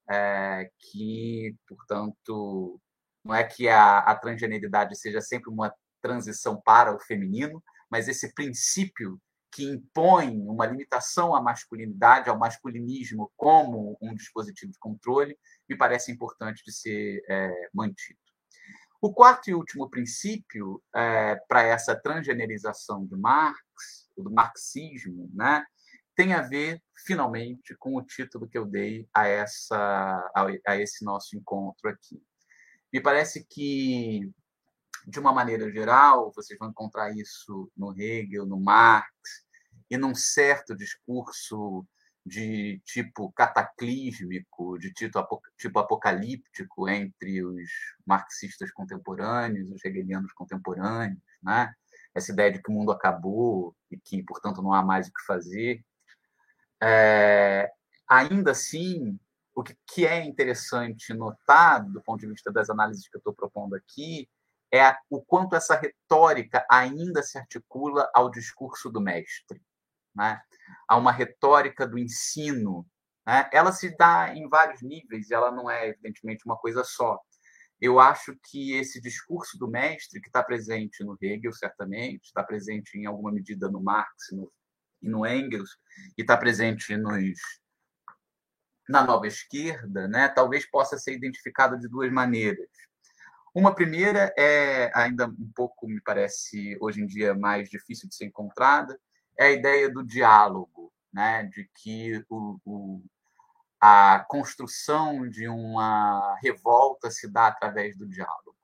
[0.09, 2.81] É, que, portanto,
[3.25, 8.33] não é que a, a transgeneridade seja sempre uma transição para o feminino, mas esse
[8.35, 9.21] princípio
[9.53, 15.37] que impõe uma limitação à masculinidade, ao masculinismo como um dispositivo de controle,
[15.69, 18.19] me parece importante de ser é, mantido.
[19.03, 25.65] O quarto e último princípio é, para essa transgenerização de Marx, do marxismo, né,
[26.15, 29.77] tem a ver, finalmente, com o título que eu dei a, essa,
[30.35, 32.23] a, a esse nosso encontro aqui.
[32.93, 34.31] Me parece que
[35.07, 39.11] de uma maneira geral, vocês vão encontrar isso no Hegel, no Marx,
[39.91, 41.87] e num certo discurso
[42.25, 47.71] de tipo cataclísmico, de tipo, tipo apocalíptico entre os
[48.07, 51.73] marxistas contemporâneos, os hegelianos contemporâneos, né?
[52.15, 55.25] essa ideia de que o mundo acabou e que, portanto, não há mais o que
[55.25, 55.85] fazer.
[56.83, 57.71] É,
[58.09, 59.19] ainda assim,
[59.55, 63.75] o que, é interessante notar, do ponto de vista das análises que eu estou propondo
[63.75, 64.29] aqui,
[64.73, 69.61] é o quanto essa retórica ainda se articula ao discurso do mestre.
[70.15, 70.41] Né?
[70.89, 72.87] Há uma retórica do ensino.
[73.27, 73.49] Né?
[73.53, 77.19] Ela se dá em vários níveis, ela não é, evidentemente, uma coisa só.
[77.81, 82.97] Eu acho que esse discurso do mestre, que está presente no Hegel, certamente, está presente
[82.97, 84.53] em alguma medida no Marx no,
[85.03, 85.71] e no Engels,
[86.17, 87.41] e está presente nos,
[88.91, 92.69] na nova esquerda, né, talvez possa ser identificado de duas maneiras.
[93.55, 98.27] Uma primeira é ainda um pouco, me parece, hoje em dia mais difícil de ser
[98.27, 98.99] encontrada,
[99.39, 103.05] é a ideia do diálogo, né, de que o, o,
[103.81, 108.57] a construção de uma revolta se dá através do diálogo.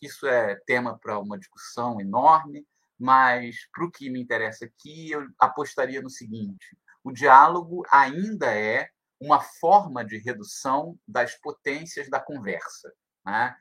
[0.00, 2.64] Isso é tema para uma discussão enorme,
[2.96, 8.88] mas para o que me interessa aqui, eu apostaria no seguinte: o diálogo ainda é
[9.20, 12.92] uma forma de redução das potências da conversa.
[13.24, 13.54] Né?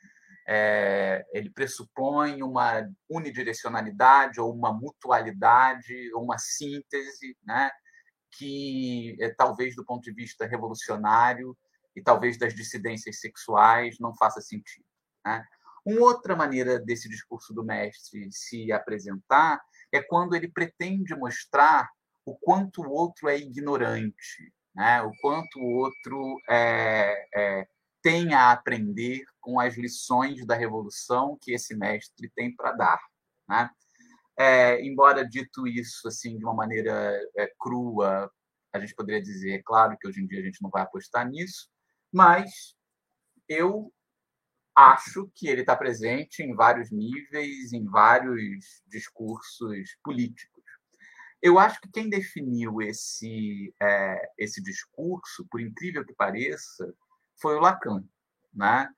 [0.47, 7.69] É, ele pressupõe uma unidirecionalidade ou uma mutualidade ou uma síntese, né?
[8.37, 11.57] que é, talvez do ponto de vista revolucionário
[11.95, 14.85] e talvez das dissidências sexuais não faça sentido.
[15.25, 15.43] Né?
[15.85, 19.61] Uma outra maneira desse discurso do mestre se apresentar
[19.91, 21.89] é quando ele pretende mostrar
[22.29, 25.01] o quanto o outro é ignorante, né?
[25.01, 27.67] o quanto o outro é, é,
[28.03, 32.99] tem a aprender com as lições da revolução que esse mestre tem para dar.
[33.47, 33.69] Né?
[34.37, 38.31] É, embora dito isso assim de uma maneira é, crua,
[38.71, 41.27] a gente poderia dizer, é claro que hoje em dia a gente não vai apostar
[41.27, 41.67] nisso,
[42.13, 42.75] mas
[43.47, 43.91] eu
[44.75, 50.58] acho que ele está presente em vários níveis, em vários discursos políticos.
[51.41, 56.93] Eu acho que quem definiu esse, é, esse discurso, por incrível que pareça,
[57.35, 58.03] foi o Lacan.
[58.53, 58.89] Né?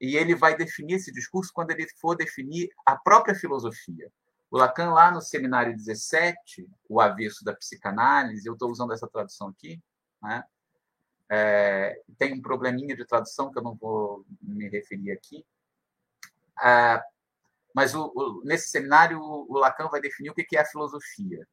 [0.00, 4.10] E ele vai definir esse discurso quando ele for definir a própria filosofia.
[4.50, 9.48] O Lacan, lá no seminário 17, o avesso da psicanálise, eu estou usando essa tradução
[9.48, 9.80] aqui,
[10.22, 10.44] né?
[11.32, 15.46] É, tem um probleminha de tradução que eu não vou me referir aqui.
[16.60, 17.00] É,
[17.72, 21.46] mas o, o, nesse seminário, o Lacan vai definir o que é a filosofia.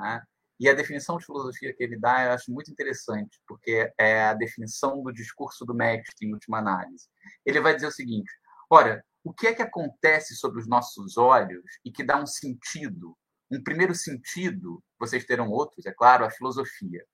[0.00, 0.22] Né?
[0.58, 4.34] E a definição de filosofia que ele dá eu acho muito interessante, porque é a
[4.34, 7.08] definição do discurso do mestre, em última análise.
[7.46, 8.30] Ele vai dizer o seguinte:
[8.68, 13.16] ora, o que é que acontece sobre os nossos olhos e que dá um sentido?
[13.50, 17.04] Um primeiro sentido, vocês terão outros, é claro, a filosofia.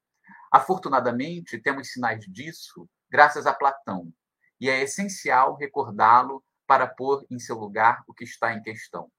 [0.53, 4.12] Afortunadamente, temos sinais disso graças a Platão,
[4.61, 9.11] e é essencial recordá-lo para pôr em seu lugar o que está em questão.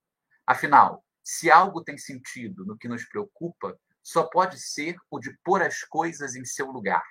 [0.45, 5.61] Afinal, se algo tem sentido no que nos preocupa, só pode ser o de pôr
[5.61, 7.03] as coisas em seu lugar,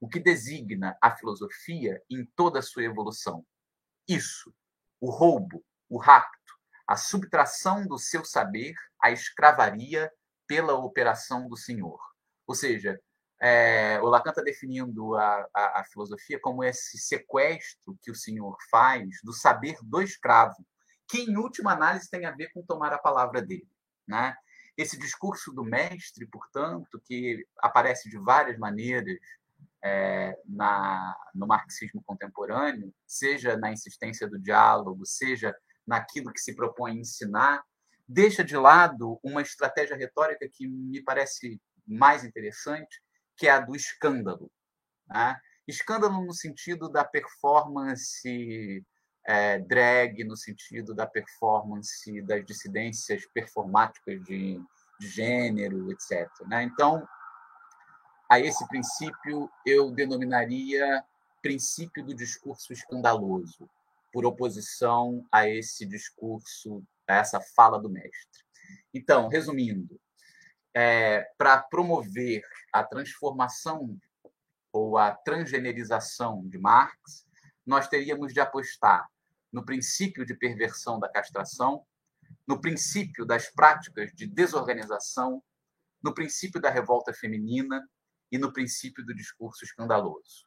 [0.00, 3.46] o que designa a filosofia em toda a sua evolução.
[4.08, 4.52] Isso
[5.00, 6.54] o roubo, o rapto,
[6.88, 10.12] a subtração do seu saber à escravaria
[10.46, 12.00] pela operação do senhor.
[12.46, 13.00] Ou seja,
[13.40, 18.56] é, o Lacan está definindo a, a, a, filosofia como esse sequestro que o senhor
[18.70, 20.66] faz do saber do escravo,
[21.12, 23.68] que, em última análise, tem a ver com tomar a palavra dele.
[24.08, 24.34] Né?
[24.78, 29.18] Esse discurso do mestre, portanto, que aparece de várias maneiras
[29.84, 35.54] é, na, no marxismo contemporâneo, seja na insistência do diálogo, seja
[35.86, 37.62] naquilo que se propõe ensinar,
[38.08, 43.02] deixa de lado uma estratégia retórica que me parece mais interessante,
[43.36, 44.50] que é a do escândalo.
[45.06, 45.36] Né?
[45.68, 48.82] Escândalo no sentido da performance
[49.24, 54.60] é, drag, no sentido da performance das dissidências performáticas de,
[54.98, 56.28] de gênero, etc.
[56.46, 56.64] Né?
[56.64, 57.06] Então,
[58.28, 61.04] a esse princípio eu denominaria
[61.42, 63.68] princípio do discurso escandaloso,
[64.12, 68.44] por oposição a esse discurso, a essa fala do mestre.
[68.94, 70.00] Então, resumindo,
[70.74, 72.42] é, para promover
[72.72, 73.98] a transformação
[74.72, 77.26] ou a transgenerização de Marx,
[77.66, 79.06] nós teríamos de apostar
[79.52, 81.84] no princípio de perversão da castração,
[82.46, 85.42] no princípio das práticas de desorganização,
[86.02, 87.80] no princípio da revolta feminina,
[88.32, 90.46] e no princípio do discurso escandaloso.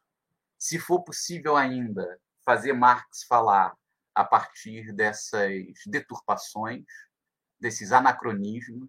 [0.58, 3.72] Se for possível ainda fazer Marx falar
[4.12, 5.52] a partir dessas
[5.86, 6.84] deturpações,
[7.60, 8.88] desses anacronismos,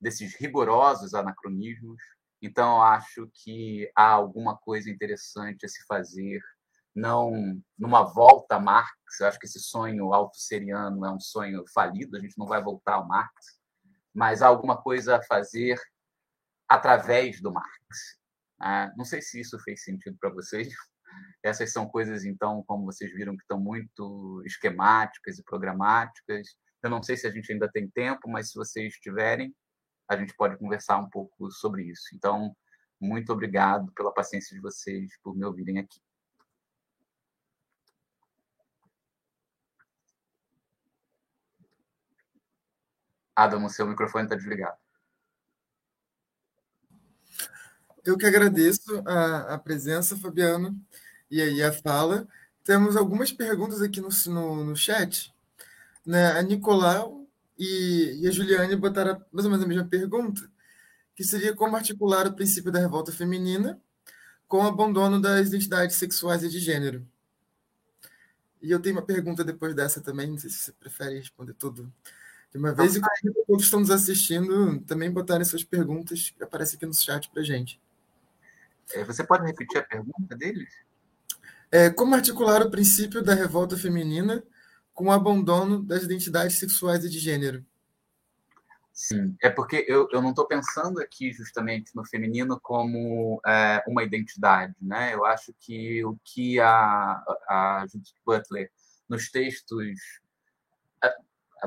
[0.00, 2.02] desses rigorosos anacronismos,
[2.42, 6.42] então acho que há alguma coisa interessante a se fazer,
[6.94, 8.92] não numa volta a Marx.
[9.20, 12.94] Eu acho que esse sonho autosseriano é um sonho falido, a gente não vai voltar
[12.94, 13.58] ao Marx,
[14.14, 15.80] mas há alguma coisa a fazer
[16.68, 18.18] através do Marx.
[18.60, 20.72] Ah, não sei se isso fez sentido para vocês,
[21.42, 26.48] Essas são coisas, então, como vocês viram, que estão muito esquemáticas e programáticas.
[26.82, 29.54] Eu não sei se a gente ainda tem tempo, mas se vocês tiverem,
[30.08, 32.14] a gente pode conversar um pouco sobre isso.
[32.14, 32.54] Então,
[33.00, 36.00] muito obrigado pela paciência de vocês por me ouvirem aqui.
[43.40, 44.76] Adam, o seu microfone está desligado.
[48.04, 50.78] Eu que agradeço a, a, presença, Fabiano,
[51.30, 52.26] e aí a fala.
[52.64, 55.34] Temos algumas perguntas aqui no, no, no chat.
[56.04, 56.32] Né?
[56.32, 57.26] A Nicolau
[57.58, 60.50] e, e a Juliane botaram mais ou menos a mesma pergunta,
[61.14, 63.80] que seria como articular o princípio da revolta feminina
[64.48, 67.06] com o abandono das identidades sexuais e de gênero.
[68.62, 71.92] E eu tenho uma pergunta depois dessa também, não sei se você prefere responder tudo
[72.52, 76.76] de uma vez e todos que estão nos assistindo também botarem suas perguntas que aparecem
[76.76, 77.80] aqui no chat para gente.
[78.92, 80.72] É, você pode repetir a pergunta deles?
[81.70, 84.42] É, como articular o princípio da revolta feminina
[84.92, 87.64] com o abandono das identidades sexuais e de gênero?
[88.92, 94.02] Sim, é porque eu, eu não estou pensando aqui justamente no feminino como é, uma
[94.02, 95.14] identidade, né?
[95.14, 98.70] Eu acho que o que a, a Judith Butler
[99.08, 99.96] nos textos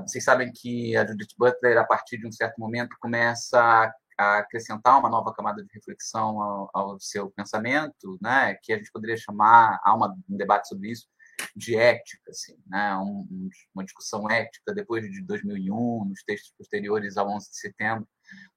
[0.02, 5.00] vocês sabem que a Judith Butler, a partir de um certo momento, começa a acrescentar
[5.00, 8.56] uma nova camada de reflexão ao, ao seu pensamento, né?
[8.62, 11.08] que a gente poderia chamar, há uma, um debate sobre isso,
[11.56, 12.96] de ética, assim, né?
[12.98, 18.08] Um, uma discussão ética depois de 2001, nos textos posteriores ao 11 de setembro.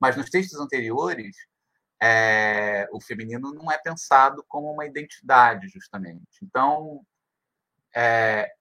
[0.00, 1.36] Mas nos textos anteriores,
[2.02, 6.26] é, o feminino não é pensado como uma identidade, justamente.
[6.42, 7.04] Então,
[7.94, 8.52] é,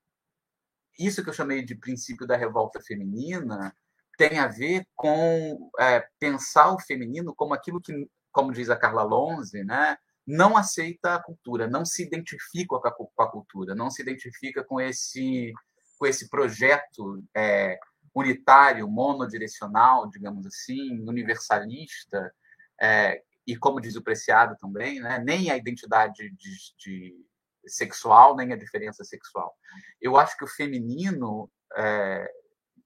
[0.97, 3.75] isso que eu chamei de princípio da revolta feminina
[4.17, 9.03] tem a ver com é, pensar o feminino como aquilo que, como diz a Carla
[9.03, 13.89] Lonze, né, não aceita a cultura, não se identifica com a, com a cultura, não
[13.89, 15.53] se identifica com esse,
[15.99, 17.77] com esse projeto é,
[18.13, 22.33] unitário, monodirecional, digamos assim, universalista,
[22.81, 27.25] é, e como diz o Preciado também, né, nem a identidade de, de
[27.67, 29.55] sexual nem a diferença sexual.
[30.01, 32.29] Eu acho que o feminino, é,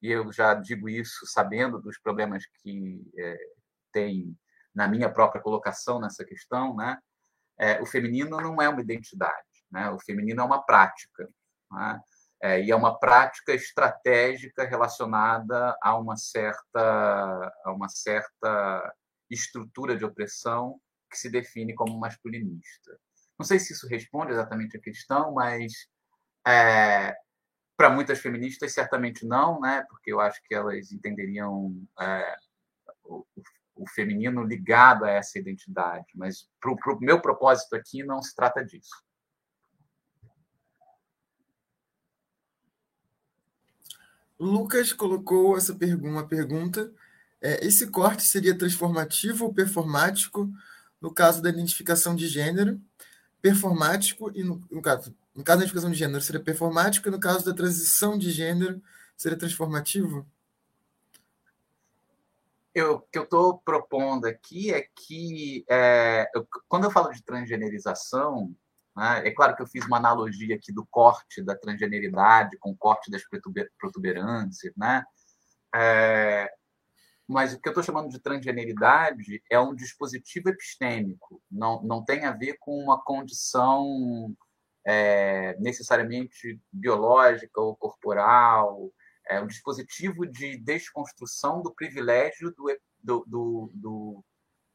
[0.02, 3.38] e eu já digo isso sabendo dos problemas que é,
[3.92, 4.38] tem
[4.74, 6.98] na minha própria colocação nessa questão, né?
[7.60, 9.90] É, o feminino não é uma identidade, né?
[9.90, 11.28] O feminino é uma prática,
[11.72, 12.02] né?
[12.42, 18.96] É, e é uma prática estratégica relacionada a uma certa a uma certa
[19.30, 22.98] estrutura de opressão que se define como masculinista.
[23.40, 25.88] Não sei se isso responde exatamente a questão, mas
[26.46, 27.16] é,
[27.78, 29.86] para muitas feministas certamente não, né?
[29.90, 32.36] Porque eu acho que elas entenderiam é,
[33.06, 33.26] o,
[33.78, 36.06] o, feminino ligado a essa identidade.
[36.14, 38.92] Mas para o meu propósito aqui não se trata disso.
[44.38, 46.94] Lucas colocou essa pergunta, uma pergunta.
[47.42, 50.50] É, esse corte seria transformativo ou performático
[51.00, 52.82] no caso da identificação de gênero?
[53.42, 57.20] Performático e no, no, caso, no caso da identificação de gênero seria performático e no
[57.20, 58.82] caso da transição de gênero
[59.18, 60.26] seria transformativo?
[62.74, 67.24] Eu, o que eu estou propondo aqui é que é, eu, quando eu falo de
[67.24, 68.56] transgenerização,
[68.96, 72.78] né, é claro que eu fiz uma analogia aqui do corte da transgeneridade com o
[72.78, 73.24] corte das
[73.78, 75.04] protuberâncias, né?
[75.74, 76.52] É,
[77.30, 82.26] mas o que eu estou chamando de transgeneridade é um dispositivo epistêmico, não, não tem
[82.26, 84.36] a ver com uma condição
[84.84, 88.92] é, necessariamente biológica ou corporal,
[89.30, 94.26] é um dispositivo de desconstrução do privilégio do, do, do, do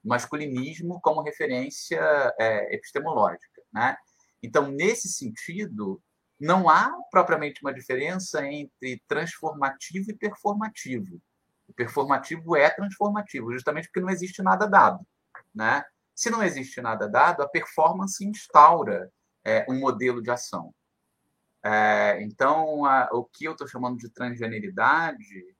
[0.05, 2.01] masculinismo como referência
[2.39, 3.63] é, epistemológica.
[3.73, 3.97] Né?
[4.41, 6.01] Então, nesse sentido,
[6.39, 11.21] não há propriamente uma diferença entre transformativo e performativo
[11.69, 15.07] o performativo é transformativo, justamente porque não existe nada dado.
[15.55, 15.85] Né?
[16.15, 19.11] Se não existe nada dado, a performance instaura
[19.45, 20.75] é, um modelo de ação.
[21.63, 25.57] É, então, a, o que eu estou chamando de transgeneridade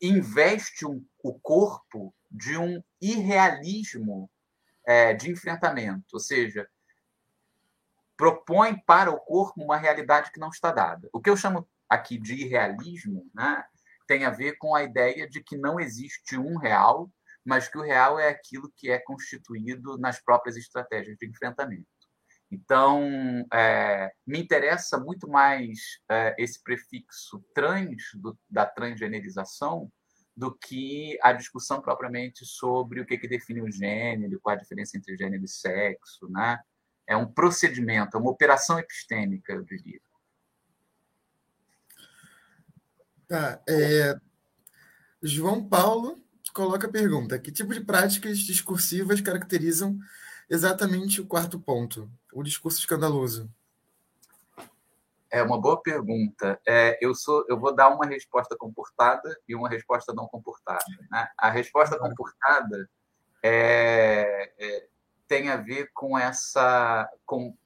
[0.00, 4.30] investe um, o corpo de um irrealismo
[4.86, 6.68] é, de enfrentamento, ou seja,
[8.16, 11.08] propõe para o corpo uma realidade que não está dada.
[11.12, 13.64] O que eu chamo aqui de irrealismo né,
[14.06, 17.10] tem a ver com a ideia de que não existe um real,
[17.44, 21.86] mas que o real é aquilo que é constituído nas próprias estratégias de enfrentamento.
[22.50, 25.78] Então, é, me interessa muito mais
[26.08, 29.90] é, esse prefixo trans, do, da transgenerização,
[30.36, 34.96] do que a discussão propriamente sobre o que, que define o gênero, qual a diferença
[34.96, 36.28] entre gênero e sexo.
[36.28, 36.58] Né?
[37.06, 40.00] é um procedimento, é uma operação epistêmica, eu diria.
[43.28, 43.60] Tá.
[43.68, 44.18] É...
[45.22, 46.22] João Paulo
[46.52, 49.98] coloca a pergunta: que tipo de práticas discursivas caracterizam
[50.48, 53.50] exatamente o quarto ponto, o discurso escandaloso?
[55.30, 56.58] É uma boa pergunta.
[56.66, 60.84] É, eu sou, eu vou dar uma resposta comportada e uma resposta não comportada.
[61.10, 61.28] Né?
[61.36, 62.88] A resposta comportada
[63.42, 64.88] é, é,
[65.26, 67.56] tem a ver com essa, com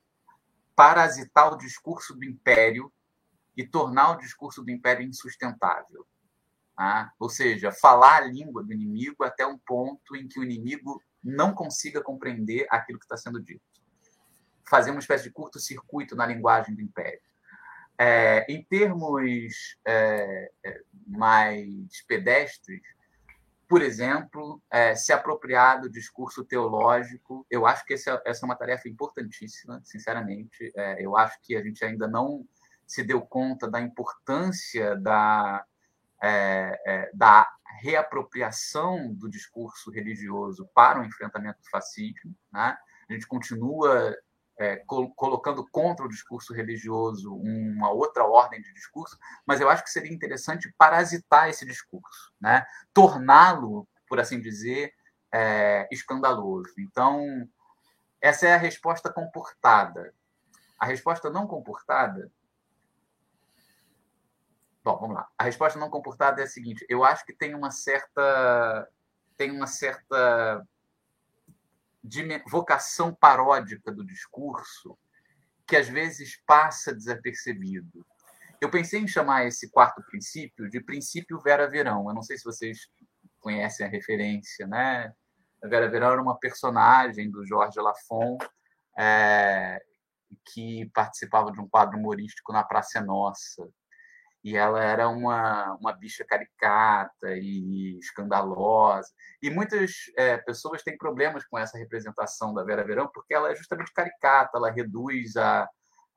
[0.74, 2.90] parasitar o discurso do império
[3.56, 6.06] e tornar o discurso do império insustentável.
[6.76, 7.12] Tá?
[7.18, 11.52] Ou seja, falar a língua do inimigo até um ponto em que o inimigo não
[11.52, 13.62] consiga compreender aquilo que está sendo dito.
[14.68, 17.20] Fazer uma espécie de curto-circuito na linguagem do império.
[17.98, 22.80] É, em termos é, é, mais pedestres,
[23.68, 28.56] por exemplo, é, se apropriar do discurso teológico, eu acho que essa, essa é uma
[28.56, 30.72] tarefa importantíssima, sinceramente.
[30.74, 32.44] É, eu acho que a gente ainda não
[32.90, 35.64] se deu conta da importância da,
[36.20, 37.48] é, da
[37.80, 42.34] reapropriação do discurso religioso para o enfrentamento do fascismo.
[42.52, 42.76] Né?
[43.08, 44.16] A gente continua
[44.58, 44.82] é,
[45.14, 49.16] colocando contra o discurso religioso uma outra ordem de discurso,
[49.46, 52.66] mas eu acho que seria interessante parasitar esse discurso, né?
[52.92, 54.92] torná-lo, por assim dizer,
[55.32, 56.74] é, escandaloso.
[56.80, 57.48] Então,
[58.20, 60.12] essa é a resposta comportada.
[60.76, 62.32] A resposta não comportada.
[64.82, 65.28] Bom, vamos lá.
[65.36, 68.88] A resposta não comportada é a seguinte: eu acho que tem uma certa
[69.36, 70.66] tem uma certa
[72.46, 74.98] vocação paródica do discurso
[75.66, 78.04] que às vezes passa desapercebido.
[78.60, 82.08] Eu pensei em chamar esse quarto princípio de princípio Vera Verão.
[82.08, 82.90] Eu não sei se vocês
[83.38, 85.14] conhecem a referência, né?
[85.62, 88.36] A Vera Verão era uma personagem do Jorge Lafon
[88.98, 89.82] é,
[90.52, 93.66] que participava de um quadro humorístico na Praça Nossa
[94.42, 99.08] e ela era uma, uma bicha caricata e escandalosa.
[99.42, 103.54] E muitas é, pessoas têm problemas com essa representação da Vera Verão, porque ela é
[103.54, 105.68] justamente caricata, ela reduz a,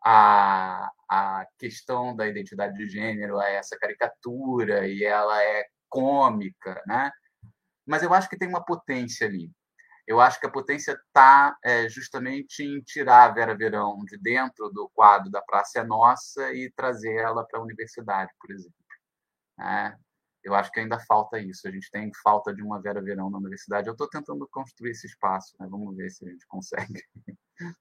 [0.04, 7.12] a, a questão da identidade de gênero a essa caricatura, e ela é cômica, né?
[7.86, 9.52] Mas eu acho que tem uma potência ali.
[10.06, 14.70] Eu acho que a potência está é, justamente em tirar a Vera Verão de dentro
[14.70, 18.74] do quadro da Praça é Nossa e trazer ela para a universidade, por exemplo.
[19.60, 19.96] É,
[20.44, 21.68] eu acho que ainda falta isso.
[21.68, 23.88] A gente tem falta de uma Vera Verão na universidade.
[23.88, 25.56] Eu estou tentando construir esse espaço.
[25.58, 25.68] Né?
[25.70, 27.02] Vamos ver se a gente consegue.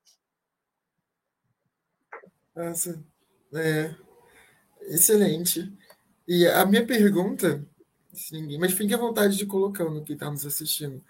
[2.54, 3.02] Nossa,
[3.54, 3.94] é,
[4.82, 5.76] excelente.
[6.28, 7.66] E a minha pergunta,
[8.60, 11.02] mas fique à vontade de colocar no que está nos assistindo.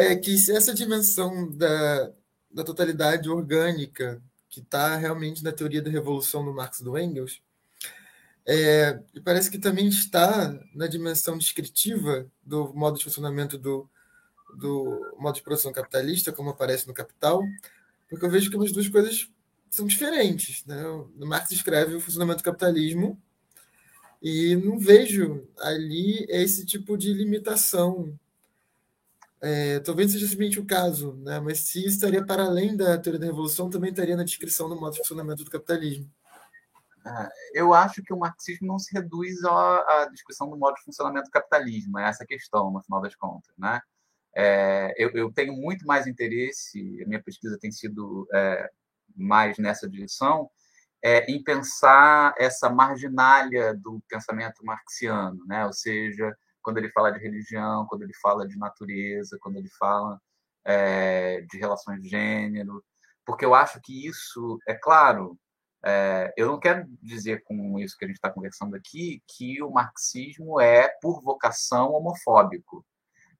[0.00, 2.10] É que essa dimensão da,
[2.50, 7.42] da totalidade orgânica, que está realmente na teoria da revolução do Marx e do Engels,
[8.46, 13.86] é, parece que também está na dimensão descritiva do modo de funcionamento do,
[14.56, 17.42] do modo de produção capitalista, como aparece no Capital,
[18.08, 19.30] porque eu vejo que as duas coisas
[19.68, 20.64] são diferentes.
[20.64, 20.82] Né?
[20.88, 23.20] O Marx escreve o funcionamento do capitalismo
[24.22, 28.18] e não vejo ali esse tipo de limitação
[29.42, 31.40] é, talvez seja simplesmente o caso, né?
[31.40, 34.92] mas se estaria para além da teoria da revolução, também estaria na descrição do modo
[34.92, 36.10] de funcionamento do capitalismo.
[37.06, 41.26] É, eu acho que o marxismo não se reduz à, discussão do modo de funcionamento
[41.26, 43.54] do capitalismo, é essa questão, no final das contas.
[43.56, 43.80] Né?
[44.36, 48.70] É, eu, eu, tenho muito mais interesse, a minha pesquisa tem sido é,
[49.16, 50.50] mais nessa direção,
[51.02, 55.64] é, em pensar essa marginalia do pensamento marxiano, né?
[55.64, 60.20] ou seja, quando ele fala de religião, quando ele fala de natureza, quando ele fala
[60.64, 62.84] é, de relações de gênero,
[63.24, 65.38] porque eu acho que isso, é claro,
[65.84, 69.70] é, eu não quero dizer com isso que a gente está conversando aqui que o
[69.70, 72.84] marxismo é, por vocação, homofóbico,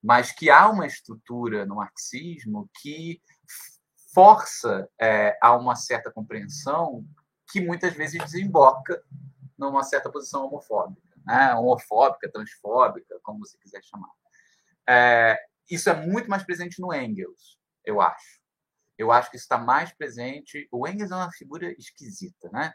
[0.03, 3.21] mas que há uma estrutura no marxismo que
[4.14, 7.05] força é, a uma certa compreensão
[7.53, 9.03] que muitas vezes desemboca
[9.59, 11.55] numa certa posição homofóbica né?
[11.55, 14.11] homofóbica, transfóbica, como você quiser chamar.
[14.89, 15.39] É,
[15.71, 18.41] isso é muito mais presente no Engels, eu acho.
[18.99, 20.68] Eu acho que está mais presente.
[20.71, 22.73] O Engels é uma figura esquisita, né?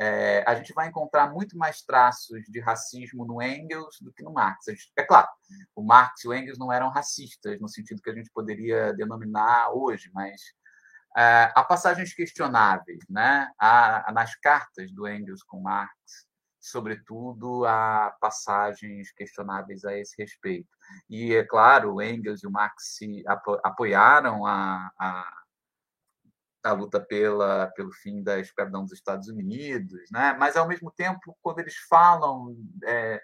[0.00, 4.32] É, a gente vai encontrar muito mais traços de racismo no Engels do que no
[4.32, 4.64] Marx.
[4.66, 5.28] Gente, é claro,
[5.74, 9.70] o Marx e o Engels não eram racistas no sentido que a gente poderia denominar
[9.72, 10.40] hoje, mas
[11.16, 13.50] é, há passagens questionáveis, né?
[13.58, 16.27] Há, nas cartas do Engels com Marx,
[16.60, 20.68] sobretudo, a passagens questionáveis a esse respeito.
[21.08, 23.24] E, é claro, Engels e o Marx se
[23.62, 25.42] apoiaram a, a,
[26.64, 30.34] a luta pela, pelo fim da escravidão dos Estados Unidos, né?
[30.38, 33.22] mas, ao mesmo tempo, quando eles falam é,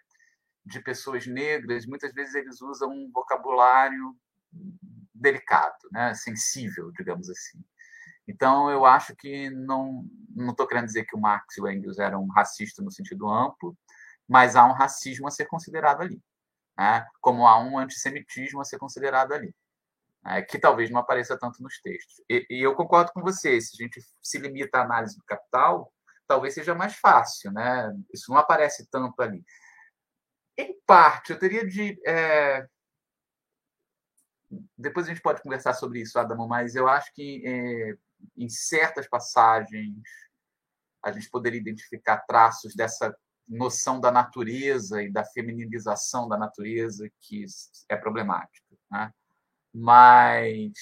[0.65, 4.17] de pessoas negras, muitas vezes eles usam um vocabulário
[5.13, 6.15] delicado, né?
[6.15, 7.65] sensível, digamos assim.
[8.27, 10.07] Então, eu acho que não
[10.49, 13.77] estou querendo dizer que o Marx e o Engels eram racistas no sentido amplo,
[14.29, 16.21] mas há um racismo a ser considerado ali,
[16.79, 17.07] né?
[17.21, 19.55] como há um antissemitismo a ser considerado ali
[20.27, 22.23] é, que talvez não apareça tanto nos textos.
[22.29, 25.93] E, e, eu concordo com você, se a gente se limita à análise do capital,
[26.27, 27.93] talvez seja mais fácil, né?
[28.13, 29.45] Isso não aparece tanto ali.
[30.57, 32.01] Em parte, eu teria de.
[32.07, 32.67] É...
[34.79, 37.95] Depois a gente pode conversar sobre isso, Adamo, mas eu acho que é,
[38.37, 40.03] em certas passagens
[41.05, 43.15] a gente poderia identificar traços dessa
[43.47, 47.45] noção da natureza e da femininização da natureza que
[47.91, 48.75] é problemática.
[48.91, 49.13] Né?
[49.73, 50.73] Mas,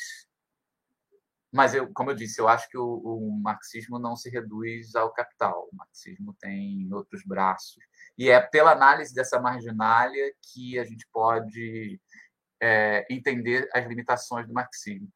[1.53, 5.13] mas eu, como eu disse, eu acho que o, o marxismo não se reduz ao
[5.13, 5.69] capital.
[5.73, 7.83] O marxismo tem outros braços.
[8.17, 12.01] E é pela análise dessa marginalia que a gente pode
[12.61, 15.13] é, entender as limitações do marxismo.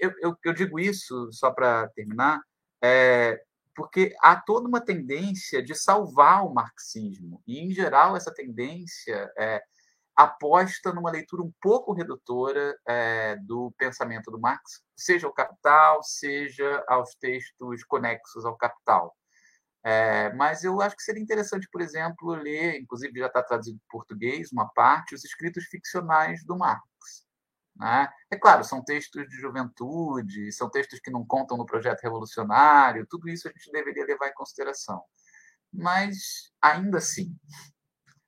[0.00, 2.40] Eu, eu, eu digo isso, só para terminar,
[2.82, 3.40] é,
[3.74, 7.42] porque há toda uma tendência de salvar o marxismo.
[7.46, 9.62] E, em geral, essa tendência é,
[10.16, 16.84] aposta numa leitura um pouco redutora é, do pensamento do Marx, seja o Capital, seja
[16.86, 19.16] aos textos conexos ao Capital.
[19.84, 23.90] É, mas eu acho que seria interessante, por exemplo, ler, inclusive já está traduzido em
[23.90, 26.91] português, uma parte, os escritos ficcionais do Marx.
[27.82, 28.08] Né?
[28.30, 33.28] É claro, são textos de juventude, são textos que não contam no projeto revolucionário, tudo
[33.28, 35.02] isso a gente deveria levar em consideração.
[35.72, 37.36] Mas, ainda assim,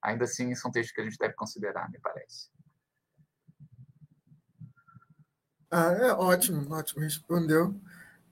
[0.03, 2.51] ainda assim são textos que a gente deve considerar, me parece.
[5.71, 7.81] Ah, é ótimo, ótimo, respondeu.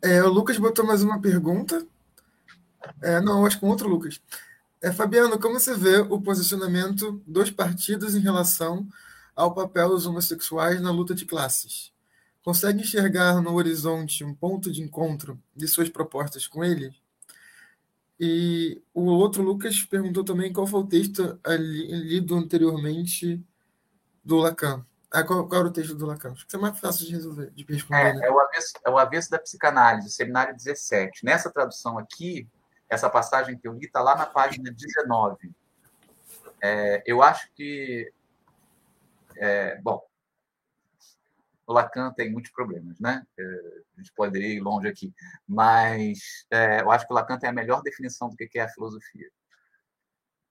[0.03, 1.87] É, o Lucas botou mais uma pergunta.
[3.01, 4.21] É, não, acho que com outro Lucas.
[4.81, 8.89] É, Fabiano, como você vê o posicionamento dos partidos em relação
[9.35, 11.93] ao papel dos homossexuais na luta de classes?
[12.43, 16.95] Consegue enxergar no horizonte um ponto de encontro de suas propostas com eles?
[18.19, 23.45] E o outro Lucas perguntou também qual foi o texto ali, lido anteriormente
[24.25, 24.85] do Lacan.
[25.11, 26.33] Ah, qual, qual era o texto do Lacan?
[26.33, 28.01] Acho que é mais fácil de resolver, de responder.
[28.01, 28.27] É, né?
[28.27, 31.25] é, o avesso, é o avesso da psicanálise, seminário 17.
[31.25, 32.49] Nessa tradução aqui,
[32.89, 35.51] essa passagem que eu li está lá na página 19.
[36.63, 38.13] É, eu acho que.
[39.37, 40.03] É, bom,
[41.67, 43.25] o Lacan tem muitos problemas, né?
[43.39, 43.43] É,
[43.97, 45.13] a gente poderia ir longe aqui,
[45.47, 48.69] mas é, eu acho que o Lacan tem a melhor definição do que é a
[48.69, 49.31] filosofia.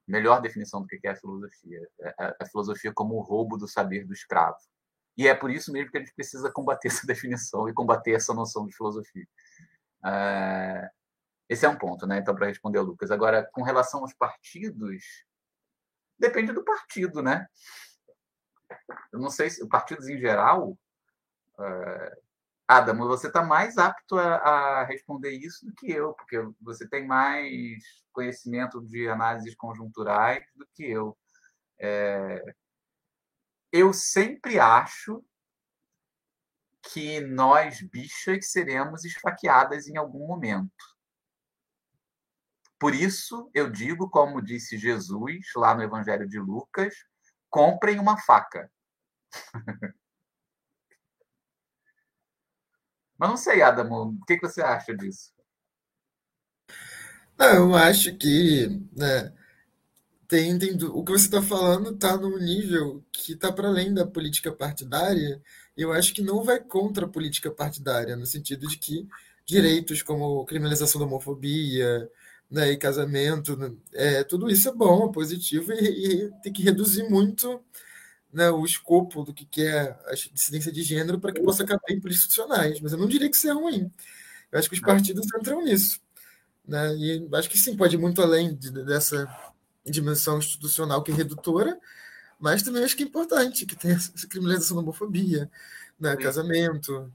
[0.07, 1.87] Melhor definição do que é a filosofia.
[1.99, 4.57] É, a, a filosofia como o roubo do saber do escravo.
[5.17, 8.33] E é por isso mesmo que a gente precisa combater essa definição e combater essa
[8.33, 9.27] noção de filosofia.
[10.05, 10.89] É,
[11.49, 12.19] esse é um ponto, né?
[12.19, 13.11] Então, para responder ao Lucas.
[13.11, 15.03] Agora, com relação aos partidos,
[16.17, 17.45] depende do partido, né?
[19.11, 20.77] Eu não sei se partidos em geral
[21.61, 22.21] Uh,
[22.67, 27.05] Adamo, você está mais apto a, a, responder isso do que eu, porque você tem
[27.05, 31.17] mais conhecimento de análises conjunturais do que eu.
[31.77, 32.41] É,
[33.71, 35.23] eu sempre acho
[36.81, 40.71] que nós, bichas, seremos esfaqueadas em algum momento.
[42.79, 46.95] Por isso, eu digo, como disse Jesus lá no Evangelho de Lucas:
[47.51, 48.71] comprem uma faca.
[53.19, 55.31] Mas não sei, Adamo, o que, você acha disso?
[57.37, 59.31] Eu acho que né,
[60.27, 64.07] tem, tem, o que você está falando está num nível que está para além da
[64.07, 65.39] política partidária.
[65.77, 69.07] Eu acho que não vai contra a política partidária, no sentido de que
[69.45, 72.09] direitos como criminalização da homofobia
[72.51, 76.61] né, e casamento, né, é, tudo isso é bom, é positivo e, e tem que
[76.61, 77.63] reduzir muito
[78.31, 81.99] né, o escopo do que é a dissidência de gênero para que possa caber em
[81.99, 82.79] políticas institucionais.
[82.81, 83.91] Mas eu não diria que isso é ruim.
[84.51, 85.99] Eu acho que os partidos entram nisso.
[86.67, 86.95] Né?
[86.95, 89.27] E acho que sim, pode ir muito além de, dessa
[89.85, 91.77] dimensão institucional que é redutora,
[92.39, 95.49] mas também acho que é importante que tenha essa criminalização da homofobia,
[95.99, 96.15] né?
[96.15, 97.11] casamento.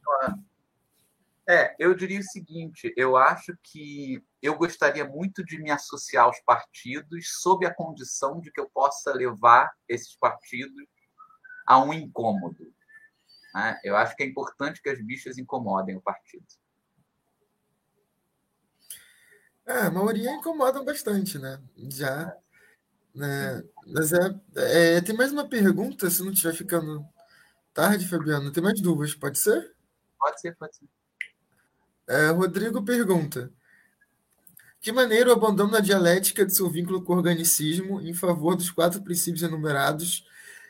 [1.48, 6.40] É, eu diria o seguinte: eu acho que eu gostaria muito de me associar aos
[6.40, 10.85] partidos sob a condição de que eu possa levar esses partidos
[11.66, 12.73] a um incômodo.
[13.55, 13.81] Né?
[13.85, 16.44] Eu acho que é importante que as bichas incomodem o partido.
[19.64, 21.60] É, a maioria incomodam bastante, né?
[21.77, 22.36] Já.
[23.14, 23.64] Né?
[23.86, 27.05] Mas é, é, tem mais uma pergunta, se não estiver ficando
[27.73, 28.52] tarde, Fabiano.
[28.52, 29.74] Tem mais dúvidas, pode ser?
[30.18, 30.86] Pode ser, pode ser.
[32.08, 33.52] É, Rodrigo pergunta:
[34.80, 38.70] que maneira o abandono da dialética de seu vínculo com o organicismo em favor dos
[38.70, 40.24] quatro princípios enumerados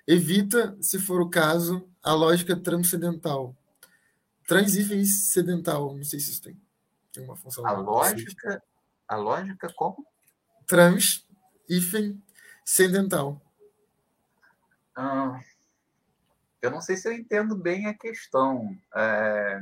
[0.06, 3.54] evita, se for o caso, a lógica transcendental?
[4.46, 6.58] Transcendental, não sei se isso tem,
[7.12, 7.66] tem uma função.
[7.66, 8.62] A lógica,
[9.06, 10.06] a lógica como?
[10.66, 11.26] Trans,
[12.64, 13.42] transcendental.
[14.96, 15.38] Ah,
[16.62, 18.74] eu não sei se eu entendo bem a questão.
[18.94, 19.60] É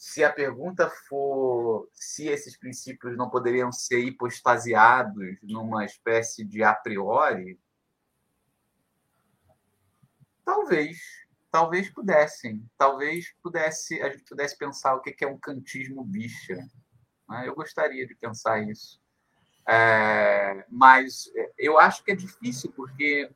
[0.00, 6.72] se a pergunta for se esses princípios não poderiam ser hipostasiados numa espécie de a
[6.72, 7.60] priori,
[10.42, 10.98] talvez,
[11.50, 16.56] talvez pudessem, talvez pudesse a gente pudesse pensar o que é um kantismo bicha.
[17.28, 17.46] Né?
[17.46, 18.98] Eu gostaria de pensar isso,
[19.68, 23.30] é, mas eu acho que é difícil porque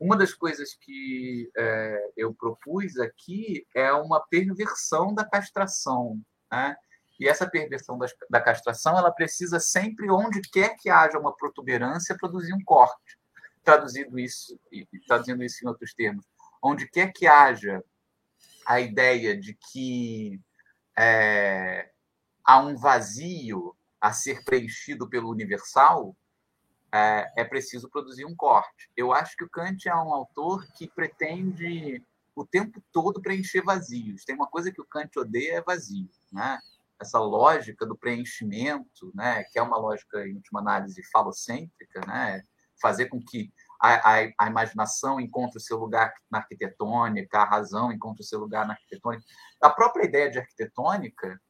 [0.00, 6.20] uma das coisas que é, eu propus aqui é uma perversão da castração.
[6.50, 6.76] Né?
[7.18, 7.98] E essa perversão
[8.30, 13.18] da, castração ela precisa sempre, onde quer que haja uma protuberância, produzir um corte.
[13.64, 14.58] Traduzindo isso,
[15.06, 16.24] traduzindo isso em outros termos,
[16.62, 17.82] onde quer que haja
[18.64, 20.40] a ideia de que
[20.96, 21.90] é,
[22.44, 26.16] há um vazio a ser preenchido pelo universal,
[26.92, 28.90] é, é preciso produzir um corte.
[28.96, 32.02] Eu acho que o Kant é um autor que pretende
[32.34, 34.24] o tempo todo preencher vazios.
[34.24, 36.58] Tem uma coisa que o Kant odeia é vazio, né?
[37.00, 39.44] Essa lógica do preenchimento, né?
[39.44, 42.42] Que é uma lógica em última análise falocêntrica, né?
[42.80, 47.92] Fazer com que a, a, a, imaginação encontre o seu lugar na arquitetônica, a razão
[47.92, 49.24] encontre o seu lugar na arquitetônica.
[49.62, 51.40] A própria ideia de arquitetônica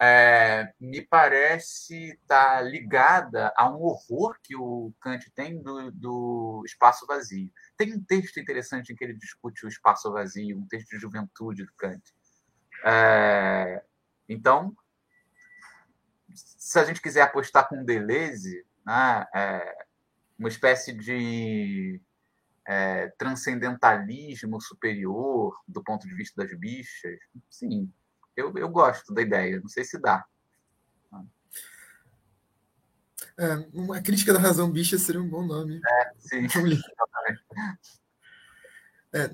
[0.00, 6.62] é, me parece estar tá ligada a um horror que o Kant tem do, do,
[6.66, 7.50] espaço vazio.
[7.76, 11.64] Tem um texto interessante em que ele discute o espaço vazio, um texto de juventude
[11.64, 12.02] do Kant.
[12.84, 13.82] É,
[14.28, 14.76] então,
[16.34, 19.86] se a gente quiser apostar com Deleuze, né, é,
[20.38, 22.00] uma espécie de
[22.66, 27.18] é, transcendentalismo superior do ponto de vista das bichas,
[27.48, 27.92] sim,
[28.36, 30.24] eu, eu gosto da ideia, não sei se dá.
[33.36, 35.80] É, uma crítica da razão bicha seria um bom nome.
[35.84, 36.46] É, sim.
[39.16, 39.30] É,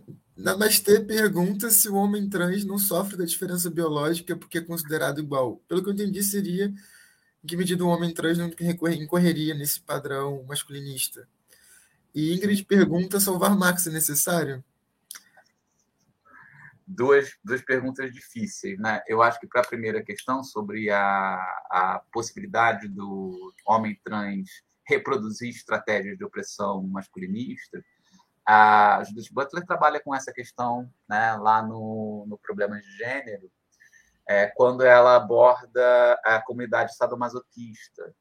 [1.06, 5.56] pergunta se o homem trans não sofre da diferença biológica porque é considerado igual.
[5.66, 8.51] Pelo que eu entendi, seria em que medida o homem trans não
[8.93, 11.27] incorreria nesse padrão masculinista.
[12.14, 14.62] E Ingrid pergunta: salvar Max é necessário?
[16.90, 18.78] Duas, duas perguntas difíceis.
[18.78, 19.00] Né?
[19.06, 21.36] Eu acho que para a primeira questão, sobre a,
[21.70, 24.48] a possibilidade do homem trans
[24.84, 27.82] reproduzir estratégias de opressão masculinista,
[28.44, 33.48] a Judith Butler trabalha com essa questão né, lá no, no Problemas de Gênero,
[34.28, 38.12] é, quando ela aborda a comunidade sadomasoquista.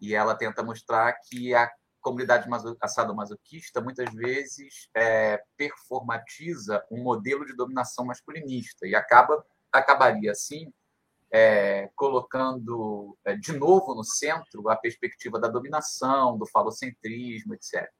[0.00, 1.70] E ela tenta mostrar que a
[2.02, 2.46] comunidade
[2.88, 9.42] sadomasoquista muitas vezes é, performatiza um modelo de dominação masculinista e acaba
[9.72, 10.70] acabaria assim
[11.32, 17.90] é, colocando é, de novo no centro a perspectiva da dominação, do falocentrismo, etc.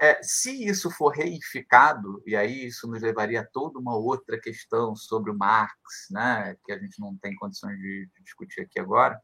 [0.00, 4.94] É, se isso for reificado, e aí isso nos levaria a toda uma outra questão
[4.94, 9.20] sobre o Marx, né, que a gente não tem condições de, de discutir aqui agora,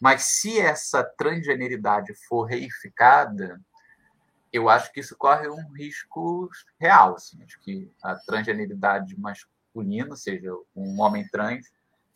[0.00, 3.60] mas se essa transgeneridade for reificada,
[4.52, 6.48] eu acho que isso corre um risco
[6.78, 7.14] real.
[7.14, 11.66] Assim, acho que a transgeneridade masculina, ou seja, um homem trans,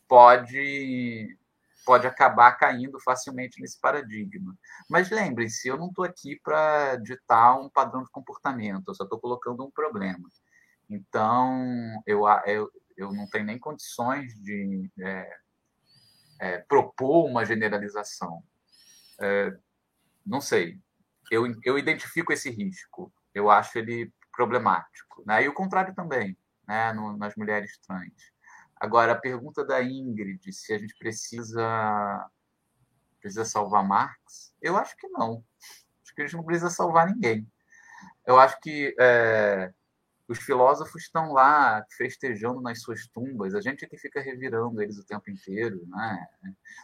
[0.07, 1.37] pode,
[1.85, 4.55] pode acabar caindo facilmente nesse paradigma.
[4.89, 9.19] Mas lembrem-se, eu não estou aqui para ditar um padrão de comportamento, eu só estou
[9.19, 10.29] colocando um problema.
[10.89, 11.63] Então,
[12.05, 15.37] eu, eu, eu não tenho nem condições de é,
[16.41, 18.43] é, propor uma generalização.
[19.21, 19.55] É,
[20.25, 20.79] não sei.
[21.29, 23.13] Eu, eu identifico esse risco.
[23.31, 25.23] Eu acho ele problemático.
[25.25, 25.43] Né?
[25.43, 26.35] E o contrário também,
[26.67, 26.91] né?
[26.93, 28.33] No, nas mulheres trans.
[28.75, 32.27] Agora, a pergunta da Ingrid, se a gente precisa,
[33.19, 35.45] precisa salvar Marx, eu acho que não.
[36.03, 37.47] Acho que a gente não precisa salvar ninguém.
[38.25, 39.71] Eu acho que é,
[40.31, 44.97] os filósofos estão lá festejando nas suas tumbas, a gente é que fica revirando eles
[44.97, 46.27] o tempo inteiro, né?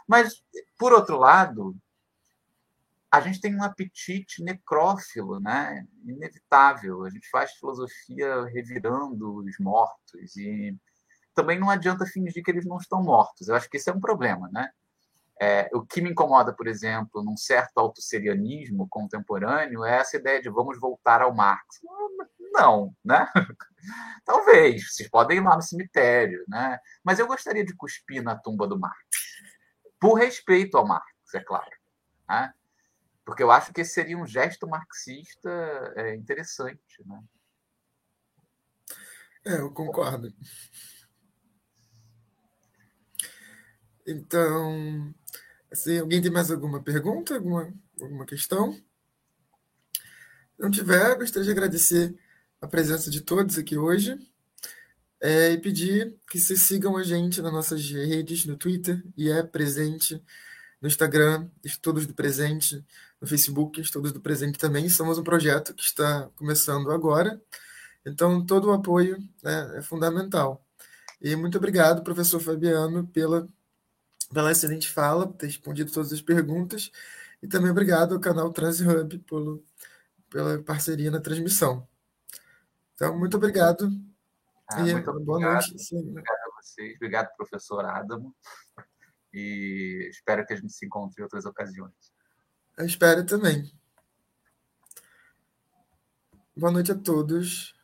[0.08, 0.44] Mas
[0.78, 1.76] por outro lado,
[3.10, 5.88] a gente tem um apetite necrófilo, né?
[6.06, 7.04] Inevitável.
[7.04, 10.76] A gente faz filosofia revirando os mortos e
[11.34, 13.48] também não adianta fingir que eles não estão mortos.
[13.48, 14.70] Eu acho que esse é um problema, né?
[15.40, 20.50] É, o que me incomoda, por exemplo, num certo autosserianismo contemporâneo é essa ideia de
[20.50, 21.80] vamos voltar ao Marx.
[21.84, 22.17] não,
[23.04, 23.28] né?
[24.26, 26.80] Talvez, vocês podem ir lá no cemitério, né?
[27.04, 29.00] Mas eu gostaria de cuspir na tumba do Marx.
[30.00, 31.72] Por respeito ao Marx, é claro.
[32.30, 32.54] Né?
[33.26, 35.50] Porque eu acho que esse seria um gesto marxista
[35.96, 37.22] é, interessante, né?
[39.46, 40.34] É, eu concordo.
[44.06, 45.14] Então,
[45.72, 48.74] assim, alguém tem mais alguma pergunta, alguma, alguma questão?
[48.74, 52.27] Se não tiver, gostaria de agradecer
[52.62, 54.18] a presença de todos aqui hoje
[55.22, 59.44] é, e pedir que vocês sigam a gente nas nossas redes, no Twitter, e é
[59.44, 60.22] presente,
[60.82, 62.84] no Instagram, Estudos do Presente,
[63.20, 64.90] no Facebook, Estudos do Presente também.
[64.90, 67.42] Somos um projeto que está começando agora,
[68.06, 70.64] então todo o apoio né, é fundamental.
[71.22, 73.48] E muito obrigado, professor Fabiano, pela,
[74.34, 76.92] pela excelente fala, por ter respondido todas as perguntas,
[77.42, 79.64] e também obrigado ao canal TransHub pelo,
[80.30, 81.88] pela parceria na transmissão.
[82.98, 83.92] Então, muito obrigado.
[84.72, 85.54] Ah, e muito boa obrigado.
[85.54, 85.80] noite.
[85.80, 86.00] Sim.
[86.00, 86.96] Obrigado a vocês.
[86.96, 88.36] Obrigado, professor Adamo.
[89.32, 91.94] E espero que a gente se encontre em outras ocasiões.
[92.76, 93.72] Eu espero também.
[96.56, 97.77] Boa noite a todos.